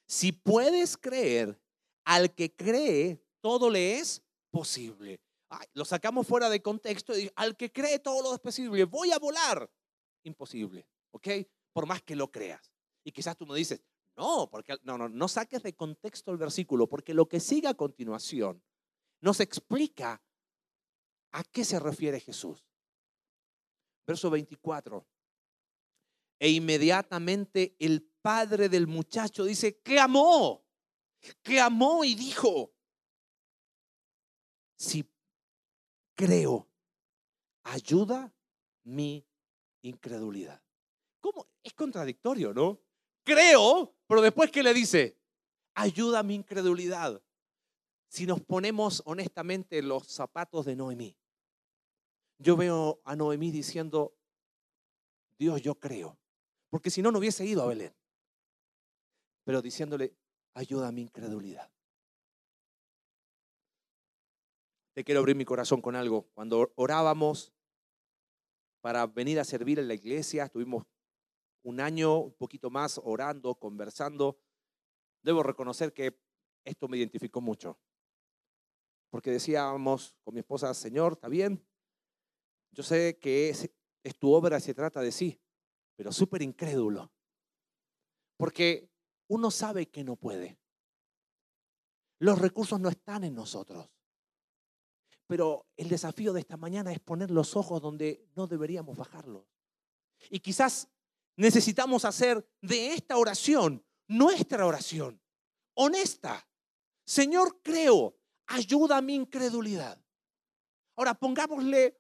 Si 0.08 0.32
puedes 0.32 0.96
creer, 0.96 1.62
al 2.06 2.34
que 2.34 2.56
cree, 2.56 3.22
todo 3.42 3.70
le 3.70 4.00
es 4.00 4.24
posible. 4.50 5.20
lo 5.74 5.84
sacamos 5.84 6.26
fuera 6.26 6.50
de 6.50 6.62
contexto 6.62 7.18
y 7.18 7.30
al 7.36 7.58
que 7.58 7.74
cree 7.74 8.00
todo 8.00 8.22
lo 8.22 8.34
es 8.34 8.40
posible. 8.40 8.86
Voy 8.86 9.12
a 9.12 9.20
volar. 9.20 9.70
Imposible, 10.24 10.88
¿ok? 11.12 11.28
Por 11.74 11.88
más 11.88 12.02
que 12.04 12.16
lo 12.16 12.32
creas. 12.32 12.72
Y 13.04 13.12
quizás 13.12 13.36
tú 13.36 13.46
me 13.46 13.58
dices, 13.58 13.82
no, 14.16 14.50
porque 14.50 14.76
no, 14.84 14.98
no, 14.98 15.10
no 15.10 15.28
saques 15.28 15.64
de 15.64 15.76
contexto 15.76 16.32
el 16.32 16.38
versículo, 16.38 16.88
porque 16.88 17.14
lo 17.14 17.28
que 17.28 17.40
sigue 17.40 17.68
a 17.68 17.74
continuación 17.74 18.64
nos 19.22 19.40
explica 19.40 20.22
¿A 21.36 21.44
qué 21.44 21.66
se 21.66 21.80
refiere 21.82 22.22
Jesús? 22.22 22.66
Verso 24.08 24.30
24. 24.30 25.06
E 26.40 26.50
inmediatamente 26.50 27.76
el 27.78 28.10
padre 28.22 28.70
del 28.70 28.88
muchacho 28.88 29.44
dice, 29.44 29.82
que 29.82 30.00
amó, 30.00 30.66
que 31.44 31.60
amó 31.60 32.06
y 32.06 32.16
dijo, 32.16 32.74
si 34.78 35.12
creo, 36.16 36.70
ayuda 37.64 38.34
mi 38.86 39.28
incredulidad. 39.82 40.64
¿Cómo? 41.20 41.50
Es 41.62 41.74
contradictorio, 41.74 42.54
¿no? 42.54 42.80
Creo, 43.26 43.96
pero 44.08 44.22
después 44.22 44.52
¿qué 44.52 44.62
le 44.62 44.74
dice? 44.74 45.18
Ayuda 45.74 46.24
mi 46.24 46.36
incredulidad. 46.36 47.22
Si 48.08 48.26
nos 48.26 48.40
ponemos 48.40 49.02
honestamente 49.06 49.82
los 49.82 50.08
zapatos 50.08 50.66
de 50.66 50.76
Noemí, 50.76 51.18
yo 52.38 52.56
veo 52.56 53.02
a 53.04 53.16
Noemí 53.16 53.52
diciendo, 53.52 54.16
Dios, 55.40 55.62
yo 55.62 55.76
creo. 55.76 56.18
Porque 56.70 56.90
si 56.90 57.02
no, 57.02 57.12
no 57.12 57.20
hubiese 57.20 57.46
ido 57.46 57.64
a 57.64 57.68
Belén. 57.68 57.94
Pero 59.44 59.62
diciéndole, 59.62 60.16
ayuda 60.54 60.90
a 60.90 60.92
mi 60.92 61.02
incredulidad. 61.02 61.70
Te 64.94 65.04
quiero 65.04 65.20
abrir 65.20 65.36
mi 65.36 65.46
corazón 65.46 65.82
con 65.82 65.96
algo. 65.96 66.28
Cuando 66.34 66.72
orábamos 66.76 67.54
para 68.82 69.08
venir 69.08 69.40
a 69.40 69.44
servir 69.44 69.80
en 69.80 69.88
la 69.88 69.94
iglesia, 69.94 70.46
estuvimos 70.46 70.86
un 71.66 71.80
año, 71.80 72.20
un 72.20 72.34
poquito 72.34 72.70
más, 72.70 73.02
orando, 73.04 73.56
conversando. 73.56 74.40
Debo 75.24 75.42
reconocer 75.42 75.94
que 75.94 76.20
esto 76.64 76.88
me 76.88 76.98
identificó 76.98 77.42
mucho. 77.42 77.80
Porque 79.10 79.32
decíamos 79.32 80.16
con 80.24 80.36
mi 80.36 80.42
esposa, 80.42 80.74
Señor, 80.74 81.14
está 81.14 81.28
bien, 81.28 81.66
yo 82.72 82.84
sé 82.84 83.18
que 83.20 83.50
es, 83.50 83.70
tu 84.20 84.32
obra 84.32 84.60
se 84.60 84.74
trata 84.74 85.02
de 85.02 85.12
sí, 85.12 85.42
pero 85.96 86.12
súper 86.12 86.44
incrédulo. 86.44 87.12
Porque 88.38 88.92
uno 89.28 89.50
sabe 89.50 89.90
que 89.90 90.04
no 90.04 90.18
puede. 90.18 90.60
Los 92.20 92.40
recursos 92.40 92.80
no 92.80 92.90
están 92.90 93.24
en 93.24 93.34
nosotros. 93.34 93.90
Pero 95.26 95.66
el 95.78 95.90
desafío 95.90 96.34
de 96.34 96.42
esta 96.42 96.58
mañana 96.58 96.92
es 96.92 97.00
poner 97.00 97.32
los 97.32 97.56
ojos 97.56 97.82
donde 97.82 98.30
no 98.36 98.46
deberíamos 98.46 98.96
bajarlos. 98.98 99.48
Y 100.30 100.40
quizás 100.42 100.90
necesitamos 101.38 102.06
hacer 102.06 102.48
de 102.62 102.94
esta 102.94 103.18
oración 103.18 103.86
nuestra 104.08 104.66
oración, 104.66 105.22
honesta. 105.76 106.48
Señor, 107.06 107.62
creo, 107.62 108.18
ayuda 108.48 108.98
a 108.98 109.02
mi 109.02 109.16
incredulidad. 109.16 110.02
Ahora 110.96 111.14
pongámosle 111.14 112.00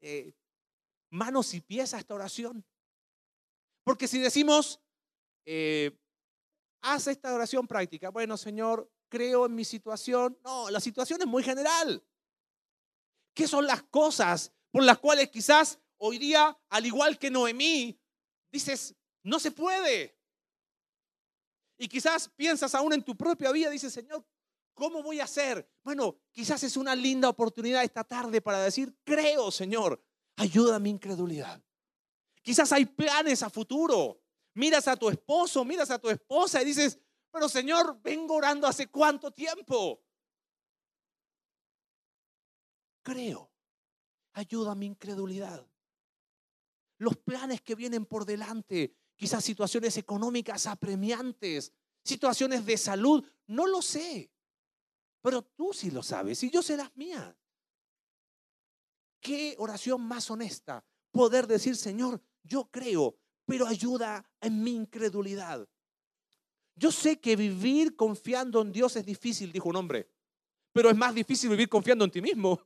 eh, 0.00 0.34
manos 1.10 1.54
y 1.54 1.60
pies 1.60 1.94
a 1.94 1.98
esta 1.98 2.14
oración. 2.14 2.64
Porque 3.84 4.08
si 4.08 4.18
decimos, 4.18 4.80
eh, 5.46 5.98
haz 6.82 7.06
esta 7.06 7.32
oración 7.34 7.66
práctica, 7.66 8.10
bueno, 8.10 8.36
Señor, 8.36 8.90
creo 9.08 9.46
en 9.46 9.54
mi 9.54 9.64
situación. 9.64 10.38
No, 10.42 10.70
la 10.70 10.80
situación 10.80 11.20
es 11.20 11.26
muy 11.26 11.42
general. 11.42 12.04
¿Qué 13.34 13.46
son 13.46 13.66
las 13.66 13.82
cosas 13.84 14.52
por 14.70 14.82
las 14.82 14.98
cuales 14.98 15.30
quizás 15.30 15.78
hoy 15.98 16.18
día, 16.18 16.58
al 16.68 16.86
igual 16.86 17.18
que 17.18 17.30
Noemí, 17.30 17.98
dices, 18.54 18.94
no 19.22 19.38
se 19.38 19.50
puede? 19.50 20.16
Y 21.76 21.88
quizás 21.88 22.28
piensas 22.28 22.74
aún 22.74 22.92
en 22.92 23.02
tu 23.02 23.16
propia 23.16 23.52
vida, 23.52 23.68
dices, 23.68 23.92
Señor, 23.92 24.24
¿cómo 24.72 25.02
voy 25.02 25.20
a 25.20 25.24
hacer? 25.24 25.68
Bueno, 25.82 26.16
quizás 26.30 26.62
es 26.62 26.76
una 26.76 26.94
linda 26.94 27.28
oportunidad 27.28 27.84
esta 27.84 28.04
tarde 28.04 28.40
para 28.40 28.62
decir, 28.62 28.96
creo, 29.04 29.50
Señor, 29.50 30.02
ayuda 30.36 30.76
a 30.76 30.80
mi 30.80 30.90
incredulidad. 30.90 31.62
Quizás 32.42 32.72
hay 32.72 32.86
planes 32.86 33.42
a 33.42 33.50
futuro. 33.50 34.20
Miras 34.54 34.86
a 34.86 34.96
tu 34.96 35.08
esposo, 35.10 35.64
miras 35.64 35.90
a 35.90 35.98
tu 35.98 36.08
esposa 36.08 36.62
y 36.62 36.64
dices, 36.64 36.98
pero 37.32 37.48
Señor, 37.48 38.00
vengo 38.02 38.34
orando 38.34 38.68
hace 38.68 38.86
cuánto 38.86 39.32
tiempo. 39.32 40.04
creo. 43.04 43.52
Ayuda 44.32 44.72
a 44.72 44.74
mi 44.74 44.86
incredulidad. 44.86 45.64
Los 47.04 47.18
planes 47.18 47.60
que 47.60 47.74
vienen 47.74 48.06
por 48.06 48.24
delante, 48.24 48.94
quizás 49.14 49.44
situaciones 49.44 49.98
económicas 49.98 50.66
apremiantes, 50.66 51.70
situaciones 52.02 52.64
de 52.64 52.78
salud, 52.78 53.22
no 53.46 53.66
lo 53.66 53.82
sé. 53.82 54.32
Pero 55.20 55.42
tú 55.42 55.74
sí 55.74 55.90
lo 55.90 56.02
sabes 56.02 56.42
y 56.42 56.50
yo 56.50 56.62
sé 56.62 56.78
las 56.78 56.96
mías. 56.96 57.36
Qué 59.20 59.54
oración 59.58 60.00
más 60.00 60.30
honesta 60.30 60.82
poder 61.10 61.46
decir, 61.46 61.76
Señor, 61.76 62.22
yo 62.42 62.70
creo, 62.70 63.18
pero 63.44 63.66
ayuda 63.66 64.26
en 64.40 64.62
mi 64.62 64.74
incredulidad. 64.74 65.68
Yo 66.74 66.90
sé 66.90 67.20
que 67.20 67.36
vivir 67.36 67.96
confiando 67.96 68.62
en 68.62 68.72
Dios 68.72 68.96
es 68.96 69.04
difícil, 69.04 69.52
dijo 69.52 69.68
un 69.68 69.76
hombre, 69.76 70.10
pero 70.72 70.88
es 70.88 70.96
más 70.96 71.14
difícil 71.14 71.50
vivir 71.50 71.68
confiando 71.68 72.06
en 72.06 72.10
ti 72.10 72.22
mismo. 72.22 72.62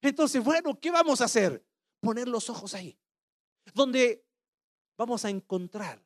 Entonces, 0.00 0.42
bueno, 0.42 0.76
¿qué 0.80 0.90
vamos 0.90 1.20
a 1.20 1.26
hacer? 1.26 1.64
Poner 2.00 2.26
los 2.26 2.50
ojos 2.50 2.74
ahí, 2.74 2.98
donde 3.74 4.26
vamos 4.96 5.24
a 5.24 5.30
encontrar 5.30 6.04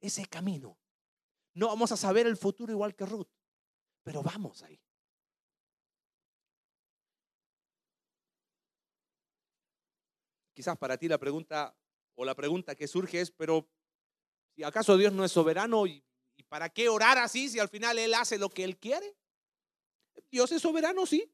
ese 0.00 0.26
camino. 0.26 0.78
No 1.54 1.68
vamos 1.68 1.92
a 1.92 1.96
saber 1.96 2.26
el 2.26 2.36
futuro 2.36 2.72
igual 2.72 2.94
que 2.94 3.06
Ruth, 3.06 3.28
pero 4.02 4.22
vamos 4.22 4.62
ahí. 4.62 4.80
Quizás 10.52 10.76
para 10.78 10.96
ti 10.96 11.08
la 11.08 11.18
pregunta 11.18 11.76
o 12.14 12.24
la 12.24 12.34
pregunta 12.34 12.74
que 12.74 12.88
surge 12.88 13.20
es, 13.20 13.30
pero 13.30 13.68
si 14.54 14.62
acaso 14.62 14.96
Dios 14.96 15.12
no 15.12 15.24
es 15.24 15.32
soberano 15.32 15.86
y, 15.86 16.02
y 16.34 16.42
para 16.44 16.70
qué 16.70 16.88
orar 16.88 17.18
así 17.18 17.48
si 17.48 17.58
al 17.58 17.68
final 17.68 17.98
Él 17.98 18.14
hace 18.14 18.38
lo 18.38 18.48
que 18.48 18.64
Él 18.64 18.78
quiere? 18.78 19.16
Dios 20.30 20.52
es 20.52 20.62
soberano, 20.62 21.04
sí, 21.04 21.30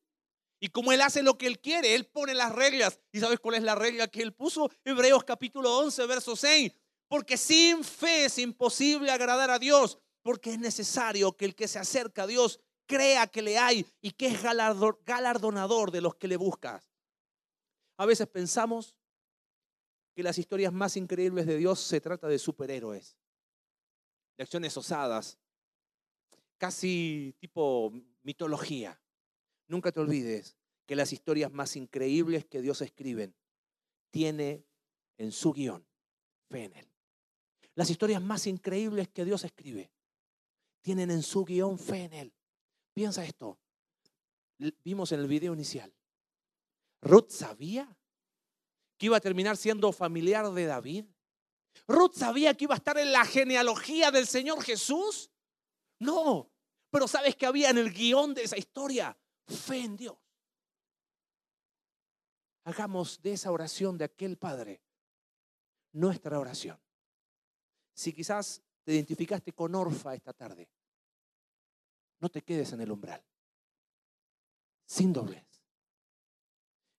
y 0.64 0.68
como 0.68 0.92
Él 0.92 1.00
hace 1.00 1.24
lo 1.24 1.36
que 1.36 1.48
Él 1.48 1.58
quiere, 1.58 1.96
Él 1.96 2.06
pone 2.06 2.34
las 2.34 2.52
reglas. 2.52 3.00
¿Y 3.10 3.18
sabes 3.18 3.40
cuál 3.40 3.56
es 3.56 3.64
la 3.64 3.74
regla 3.74 4.06
que 4.06 4.22
Él 4.22 4.32
puso? 4.32 4.70
Hebreos 4.84 5.24
capítulo 5.24 5.76
11, 5.78 6.06
verso 6.06 6.36
6. 6.36 6.72
Porque 7.08 7.36
sin 7.36 7.82
fe 7.82 8.26
es 8.26 8.38
imposible 8.38 9.10
agradar 9.10 9.50
a 9.50 9.58
Dios, 9.58 9.98
porque 10.22 10.52
es 10.52 10.60
necesario 10.60 11.36
que 11.36 11.46
el 11.46 11.56
que 11.56 11.66
se 11.66 11.80
acerca 11.80 12.22
a 12.22 12.26
Dios 12.28 12.60
crea 12.86 13.26
que 13.26 13.42
le 13.42 13.58
hay 13.58 13.84
y 14.00 14.12
que 14.12 14.28
es 14.28 14.40
galardonador 14.40 15.90
de 15.90 16.00
los 16.00 16.14
que 16.14 16.28
le 16.28 16.36
buscas. 16.36 16.88
A 17.96 18.06
veces 18.06 18.28
pensamos 18.28 18.94
que 20.14 20.22
las 20.22 20.38
historias 20.38 20.72
más 20.72 20.96
increíbles 20.96 21.46
de 21.46 21.56
Dios 21.56 21.80
se 21.80 22.00
trata 22.00 22.28
de 22.28 22.38
superhéroes, 22.38 23.18
de 24.36 24.44
acciones 24.44 24.76
osadas, 24.76 25.40
casi 26.56 27.34
tipo 27.40 27.92
mitología. 28.22 29.01
Nunca 29.72 29.90
te 29.90 30.00
olvides 30.00 30.54
que 30.84 30.94
las 30.94 31.14
historias 31.14 31.50
más 31.50 31.76
increíbles 31.76 32.44
que 32.44 32.60
Dios 32.60 32.82
escribe 32.82 33.32
tiene 34.10 34.66
en 35.16 35.32
su 35.32 35.50
guion 35.54 35.82
fe 36.50 36.64
en 36.64 36.74
Él. 36.74 36.92
Las 37.74 37.88
historias 37.88 38.20
más 38.20 38.46
increíbles 38.46 39.08
que 39.08 39.24
Dios 39.24 39.44
escribe 39.44 39.90
tienen 40.82 41.10
en 41.10 41.22
su 41.22 41.46
guion 41.46 41.78
fe 41.78 42.04
en 42.04 42.12
Él. 42.12 42.34
Piensa 42.92 43.24
esto. 43.24 43.58
Vimos 44.84 45.10
en 45.12 45.20
el 45.20 45.26
video 45.26 45.54
inicial. 45.54 45.90
Ruth 47.00 47.30
sabía 47.30 47.96
que 48.98 49.06
iba 49.06 49.16
a 49.16 49.20
terminar 49.20 49.56
siendo 49.56 49.90
familiar 49.90 50.52
de 50.52 50.66
David. 50.66 51.06
Ruth 51.88 52.12
sabía 52.12 52.54
que 52.54 52.64
iba 52.64 52.74
a 52.74 52.76
estar 52.76 52.98
en 52.98 53.10
la 53.10 53.24
genealogía 53.24 54.10
del 54.10 54.26
Señor 54.26 54.62
Jesús. 54.62 55.30
No, 55.98 56.52
pero 56.90 57.08
sabes 57.08 57.36
que 57.36 57.46
había 57.46 57.70
en 57.70 57.78
el 57.78 57.90
guion 57.90 58.34
de 58.34 58.42
esa 58.42 58.58
historia 58.58 59.16
fe 59.46 59.84
en 59.84 59.96
Dios. 59.96 60.16
Hagamos 62.64 63.20
de 63.20 63.32
esa 63.32 63.50
oración 63.50 63.98
de 63.98 64.04
aquel 64.04 64.38
Padre 64.38 64.82
nuestra 65.92 66.38
oración. 66.38 66.80
Si 67.94 68.12
quizás 68.12 68.62
te 68.84 68.92
identificaste 68.92 69.52
con 69.52 69.74
Orfa 69.74 70.14
esta 70.14 70.32
tarde, 70.32 70.68
no 72.20 72.28
te 72.28 72.42
quedes 72.42 72.72
en 72.72 72.80
el 72.80 72.90
umbral, 72.90 73.22
sin 74.86 75.12
doblez. 75.12 75.46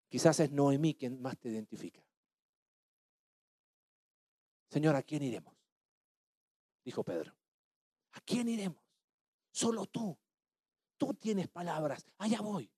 Quizás 0.09 0.39
es 0.41 0.51
Noemí 0.51 0.93
quien 0.93 1.21
más 1.21 1.37
te 1.39 1.49
identifica. 1.49 2.05
Señor, 4.69 4.95
¿a 4.95 5.03
quién 5.03 5.23
iremos? 5.23 5.55
Dijo 6.83 7.03
Pedro. 7.03 7.35
¿A 8.11 8.21
quién 8.21 8.49
iremos? 8.49 8.83
Solo 9.51 9.85
tú 9.85 10.17
tú 11.05 11.13
tienes 11.13 11.47
palabras, 11.47 12.05
allá 12.17 12.41
voy. 12.41 12.71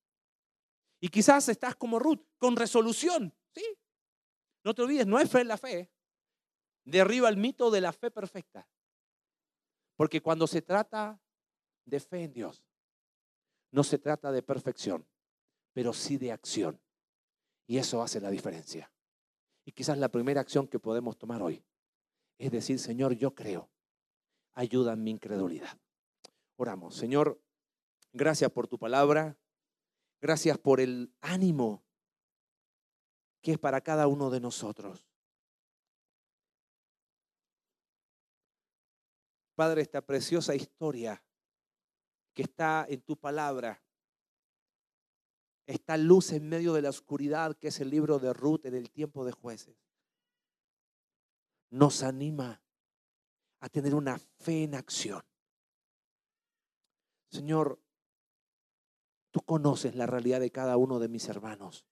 Y 1.00 1.10
quizás 1.10 1.48
estás 1.50 1.76
como 1.76 2.00
Ruth, 2.00 2.22
con 2.38 2.56
resolución, 2.56 3.34
¿sí? 3.54 3.64
No 4.64 4.74
te 4.74 4.82
olvides, 4.82 5.06
no 5.06 5.20
es 5.20 5.30
fe 5.30 5.42
en 5.42 5.48
la 5.48 5.58
fe. 5.58 5.92
Derriba 6.84 7.30
el 7.30 7.38
mito 7.38 7.70
de 7.70 7.82
la 7.82 7.92
fe 7.92 8.12
perfecta. 8.12 8.68
Porque 9.96 10.22
cuando 10.22 10.48
se 10.48 10.62
trata 10.62 11.22
de 11.86 12.00
fe 12.00 12.24
en 12.24 12.34
Dios, 12.34 12.64
no 13.72 13.84
se 13.84 14.00
trata 14.00 14.32
de 14.32 14.42
perfección, 14.42 15.08
pero 15.74 15.94
sí 15.94 16.18
de 16.18 16.32
acción. 16.32 16.82
Y 17.68 17.78
eso 17.78 18.02
hace 18.02 18.20
la 18.20 18.30
diferencia. 18.30 18.92
Y 19.66 19.72
quizás 19.72 19.98
la 19.98 20.10
primera 20.10 20.42
acción 20.42 20.68
que 20.68 20.80
podemos 20.80 21.18
tomar 21.18 21.42
hoy 21.42 21.64
es 22.38 22.52
decir, 22.52 22.80
Señor, 22.80 23.14
yo 23.14 23.34
creo, 23.34 23.70
ayuda 24.54 24.94
en 24.94 25.04
mi 25.04 25.12
incredulidad. 25.12 25.80
Oramos, 26.58 26.96
Señor, 26.96 27.42
Gracias 28.16 28.50
por 28.50 28.66
tu 28.66 28.80
palabra. 28.80 29.38
Gracias 30.22 30.58
por 30.58 30.80
el 30.80 31.14
ánimo 31.20 31.84
que 33.42 33.52
es 33.52 33.60
para 33.60 33.82
cada 33.82 34.08
uno 34.08 34.30
de 34.30 34.40
nosotros. 34.40 35.06
Padre, 39.54 39.82
esta 39.82 40.02
preciosa 40.02 40.56
historia 40.56 41.22
que 42.34 42.44
está 42.44 42.86
en 42.88 43.02
tu 43.02 43.18
palabra, 43.18 43.84
esta 45.68 45.98
luz 45.98 46.32
en 46.32 46.48
medio 46.48 46.72
de 46.72 46.84
la 46.84 46.92
oscuridad 46.92 47.58
que 47.58 47.68
es 47.68 47.82
el 47.82 47.90
libro 47.90 48.18
de 48.18 48.32
Ruth 48.32 48.66
en 48.66 48.76
el 48.76 48.92
tiempo 48.92 49.26
de 49.26 49.34
jueces, 49.34 49.76
nos 51.70 52.02
anima 52.02 52.62
a 53.60 53.68
tener 53.68 53.94
una 53.94 54.18
fe 54.18 54.64
en 54.64 54.76
acción 54.76 55.22
Señor, 57.36 57.82
tú 59.36 59.42
conoces 59.42 59.96
la 59.96 60.06
realidad 60.06 60.40
de 60.40 60.50
cada 60.50 60.78
uno 60.78 60.98
de 60.98 61.10
mis 61.10 61.28
hermanos, 61.28 61.86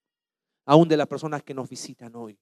aún 0.64 0.88
de 0.88 0.96
las 0.96 1.08
personas 1.08 1.44
que 1.44 1.54
nos 1.54 1.68
visitan 1.68 2.16
hoy. 2.16 2.40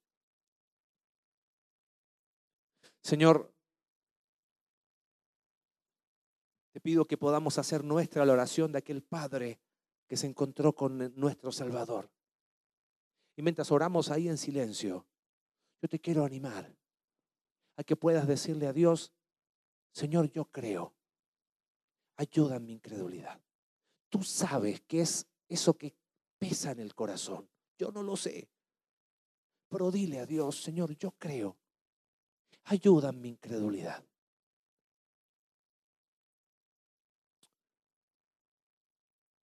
Señor, 3.02 3.52
te 6.72 6.80
pido 6.80 7.06
que 7.06 7.18
podamos 7.18 7.58
hacer 7.58 7.84
nuestra 7.84 8.28
la 8.28 8.34
oración 8.34 8.72
de 8.72 8.78
aquel 8.78 9.02
Padre 9.02 9.60
que 10.08 10.18
se 10.18 10.28
encontró 10.28 10.76
con 10.76 11.12
nuestro 11.16 11.52
Salvador. 11.52 12.12
Y 13.36 13.42
mientras 13.42 13.72
oramos 13.72 14.12
ahí 14.12 14.28
en 14.28 14.38
silencio, 14.38 15.08
yo 15.82 15.90
te 15.90 16.00
quiero 16.00 16.26
animar 16.26 16.78
a 17.76 17.84
que 17.84 17.96
puedas 17.96 18.28
decirle 18.28 18.68
a 18.68 18.74
Dios, 18.74 19.12
Señor, 19.94 20.30
yo 20.30 20.46
creo, 20.46 20.94
ayuda 22.18 22.58
en 22.58 22.66
mi 22.66 22.74
incredulidad. 22.74 23.42
Tú 24.12 24.22
sabes 24.24 24.82
qué 24.82 25.02
es 25.02 25.26
eso 25.48 25.74
que 25.78 25.96
pesa 26.38 26.72
en 26.72 26.82
el 26.82 26.94
corazón. 26.94 27.50
Yo 27.78 27.92
no 27.92 28.04
lo 28.04 28.18
sé. 28.18 28.50
Pero 29.70 29.90
dile 29.90 30.20
a 30.20 30.26
Dios, 30.26 30.62
Señor, 30.62 30.98
yo 30.98 31.12
creo. 31.12 31.58
Ayuda 32.66 33.10
en 33.10 33.22
mi 33.22 33.30
incredulidad. 33.30 34.06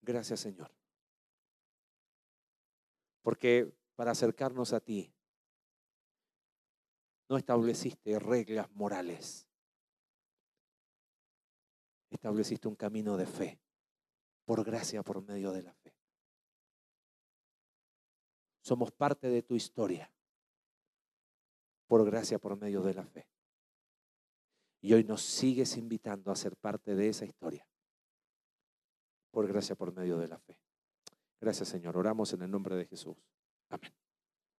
Gracias, 0.02 0.40
Señor. 0.40 0.70
Porque 3.22 3.72
para 3.96 4.10
acercarnos 4.10 4.74
a 4.74 4.80
ti, 4.80 5.10
no 7.30 7.38
estableciste 7.38 8.18
reglas 8.18 8.70
morales. 8.72 9.48
Estableciste 12.10 12.68
un 12.68 12.74
camino 12.74 13.16
de 13.16 13.26
fe, 13.26 13.60
por 14.48 14.64
gracia, 14.64 15.02
por 15.02 15.22
medio 15.22 15.52
de 15.52 15.62
la 15.62 15.74
fe. 15.74 15.94
Somos 18.62 18.90
parte 18.90 19.28
de 19.28 19.42
tu 19.42 19.54
historia, 19.54 20.10
por 21.86 22.02
gracia, 22.06 22.38
por 22.38 22.56
medio 22.56 22.80
de 22.80 22.94
la 22.94 23.04
fe. 23.04 23.28
Y 24.80 24.94
hoy 24.94 25.04
nos 25.04 25.20
sigues 25.20 25.76
invitando 25.76 26.32
a 26.32 26.34
ser 26.34 26.56
parte 26.56 26.94
de 26.94 27.10
esa 27.10 27.26
historia, 27.26 27.68
por 29.30 29.46
gracia, 29.46 29.76
por 29.76 29.92
medio 29.92 30.16
de 30.16 30.28
la 30.28 30.38
fe. 30.38 30.58
Gracias 31.38 31.68
Señor. 31.68 31.98
Oramos 31.98 32.32
en 32.32 32.40
el 32.40 32.50
nombre 32.50 32.74
de 32.74 32.86
Jesús. 32.86 33.18
Amén. 33.68 33.92